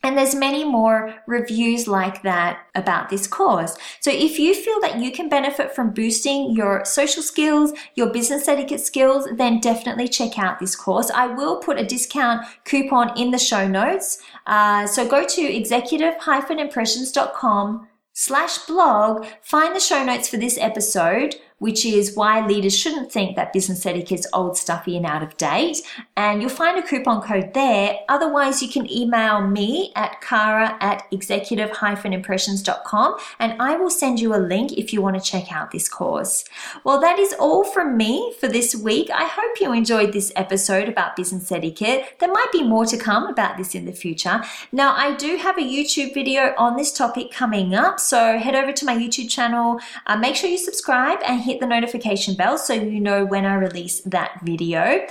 And 0.05 0.17
there's 0.17 0.35
many 0.35 0.65
more 0.65 1.13
reviews 1.27 1.89
like 1.89 2.23
that 2.23 2.61
about 2.77 3.09
this 3.09 3.27
course. 3.27 3.77
So 4.01 4.13
if 4.13 4.39
you 4.39 4.55
feel 4.55 4.81
that 4.81 5.01
you 5.01 5.11
can 5.11 5.29
benefit 5.29 5.75
from 5.75 5.91
boosting 5.91 6.53
your 6.53 6.85
social 6.85 7.21
skills, 7.21 7.73
your 7.97 8.13
business 8.13 8.47
etiquette 8.47 8.81
skills, 8.81 9.27
then 9.37 9.59
definitely 9.59 10.07
check 10.07 10.39
out 10.39 10.61
this 10.61 10.77
course. 10.77 11.11
I 11.11 11.27
will 11.27 11.59
put 11.59 11.81
a 11.81 11.85
discount 11.85 12.47
coupon 12.65 13.19
in 13.19 13.33
the 13.33 13.39
show 13.39 13.67
notes. 13.67 14.21
Uh, 14.47 14.87
so 14.87 15.09
go 15.09 15.27
to 15.27 15.43
executive-impressions.com 15.43 17.89
slash 18.19 18.59
blog, 18.67 19.25
find 19.43 19.77
the 19.77 19.81
show 19.81 20.05
notes 20.05 20.29
for 20.29 20.39
this 20.39 20.59
episode 20.59 21.37
which 21.59 21.85
is 21.85 22.17
why 22.17 22.47
leaders 22.47 22.77
shouldn't 22.77 23.11
think 23.11 23.37
that 23.37 23.53
business 23.53 23.85
etiquette 23.85 24.21
is 24.21 24.29
old, 24.33 24.57
stuffy, 24.57 24.97
and 24.97 25.05
out 25.05 25.23
of 25.23 25.37
date. 25.37 25.83
And 26.17 26.41
you'll 26.41 26.51
find 26.51 26.79
a 26.79 26.83
coupon 26.83 27.23
code 27.23 27.55
there. 27.55 27.99
Otherwise, 28.09 28.63
you 28.63 28.69
can 28.69 28.91
email 28.91 29.41
me 29.41 29.93
at 29.97 30.21
kara 30.21 30.77
at 30.81 31.03
executive-impressions.com 31.11 33.17
and 33.39 33.61
I 33.61 33.77
will 33.77 33.91
send 33.91 34.21
you 34.21 34.35
a 34.35 34.37
link 34.37 34.73
if 34.73 34.93
you 34.93 35.03
want 35.03 35.17
to 35.17 35.31
check 35.31 35.53
out 35.53 35.71
this 35.71 35.89
course. 35.89 36.45
Well, 36.85 37.01
that 37.01 37.19
is 37.19 37.35
all 37.39 37.65
from 37.65 37.97
me 37.97 38.35
for 38.39 38.49
this 38.49 38.75
week. 38.75 39.11
I 39.11 39.25
hope 39.25 39.61
you 39.61 39.73
enjoyed 39.73 40.13
this 40.13 40.33
episode 40.37 40.89
about 40.89 41.17
business 41.17 41.51
etiquette. 41.51 42.17
There 42.21 42.31
might 42.31 42.53
be 42.53 42.63
more 42.63 42.87
to 42.87 42.97
come 42.97 43.27
about 43.27 43.57
this 43.57 43.75
in 43.75 43.85
the 43.85 43.93
future. 43.93 44.43
Now, 44.73 44.95
I 44.95 45.17
do 45.17 45.37
have 45.37 45.59
a 45.59 45.63
YouTube 45.63 46.15
video 46.15 46.55
on 46.57 46.77
this 46.77 46.93
topic 46.93 47.33
coming 47.33 47.75
up, 47.75 47.99
so 47.99 48.39
head 48.39 48.55
over 48.55 48.73
to 48.73 48.85
my 48.85 48.97
YouTube 48.97 49.31
channel. 49.31 49.81
Uh, 50.07 50.17
make 50.17 50.37
sure 50.37 50.51
you 50.51 50.59
subscribe 50.59 51.19
and 51.27 51.41
hit 51.49 51.61
the 51.61 51.67
notification 51.67 52.35
bell 52.35 52.59
so 52.59 52.75
you 52.75 53.01
know 53.01 53.25
when 53.25 53.47
I 53.47 53.55
release 53.55 54.03
that 54.03 54.41
video. 54.45 55.07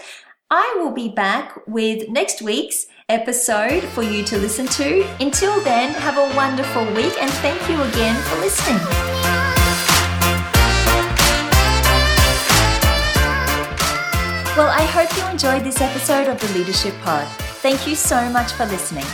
I 0.52 0.76
will 0.78 0.92
be 0.92 1.10
back 1.10 1.60
with 1.66 2.10
next 2.10 2.44
week's 2.44 2.86
episode 3.10 3.84
for 3.86 4.04
you 4.04 4.24
to 4.26 4.38
listen 4.38 4.68
to. 4.68 5.04
Until 5.20 5.60
then, 5.62 5.94
have 5.96 6.18
a 6.18 6.36
wonderful 6.36 6.86
week 6.94 7.20
and 7.20 7.32
thank 7.42 7.60
you 7.68 7.82
again 7.82 8.16
for 8.22 8.36
listening. 8.40 8.78
Well, 14.56 14.70
I 14.70 14.86
hope 14.94 15.10
you 15.18 15.28
enjoyed 15.32 15.64
this 15.64 15.82
episode 15.82 16.28
of 16.28 16.40
the 16.40 16.58
Leadership 16.58 16.94
Pod. 17.04 17.28
Thank 17.64 17.88
you 17.88 17.96
so 17.96 18.30
much 18.30 18.52
for 18.52 18.68
listening. 18.68 19.06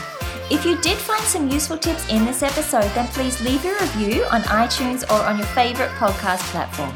If 0.52 0.66
you 0.66 0.76
did 0.82 0.98
find 0.98 1.24
some 1.24 1.50
useful 1.50 1.78
tips 1.78 2.08
in 2.10 2.26
this 2.26 2.44
episode, 2.44 2.90
then 2.96 3.08
please 3.08 3.42
leave 3.42 3.64
a 3.64 3.72
review 3.80 4.26
on 4.26 4.42
iTunes 4.44 5.10
or 5.10 5.24
on 5.26 5.38
your 5.38 5.48
favorite 5.48 5.90
podcast 5.92 6.42
platform. 6.52 6.94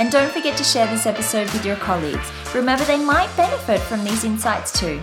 And 0.00 0.10
don't 0.10 0.32
forget 0.32 0.56
to 0.56 0.64
share 0.64 0.86
this 0.86 1.04
episode 1.04 1.52
with 1.52 1.66
your 1.66 1.76
colleagues. 1.76 2.32
Remember, 2.54 2.86
they 2.86 2.98
might 2.98 3.28
benefit 3.36 3.82
from 3.82 4.02
these 4.02 4.24
insights 4.24 4.72
too. 4.72 4.98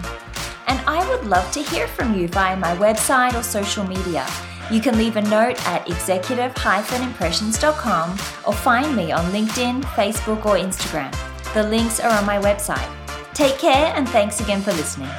And 0.66 0.82
I 0.88 1.08
would 1.08 1.28
love 1.28 1.52
to 1.52 1.62
hear 1.62 1.88
from 1.88 2.18
you 2.18 2.28
via 2.28 2.58
my 2.58 2.76
website 2.78 3.36
or 3.36 3.44
social 3.44 3.86
media. 3.86 4.26
You 4.72 4.82
can 4.82 4.98
leave 4.98 5.16
a 5.16 5.22
note 5.22 5.64
at 5.68 5.88
executive-impressions.com 5.88 8.12
or 8.48 8.54
find 8.54 8.96
me 8.96 9.12
on 9.12 9.26
LinkedIn, 9.26 9.84
Facebook, 9.84 10.44
or 10.48 10.56
Instagram. 10.56 11.14
The 11.54 11.62
links 11.62 12.00
are 12.00 12.10
on 12.10 12.26
my 12.26 12.40
website. 12.40 12.90
Take 13.36 13.60
care 13.60 13.94
and 13.96 14.10
thanks 14.10 14.40
again 14.40 14.64
for 14.64 14.74
listening. 14.74 15.12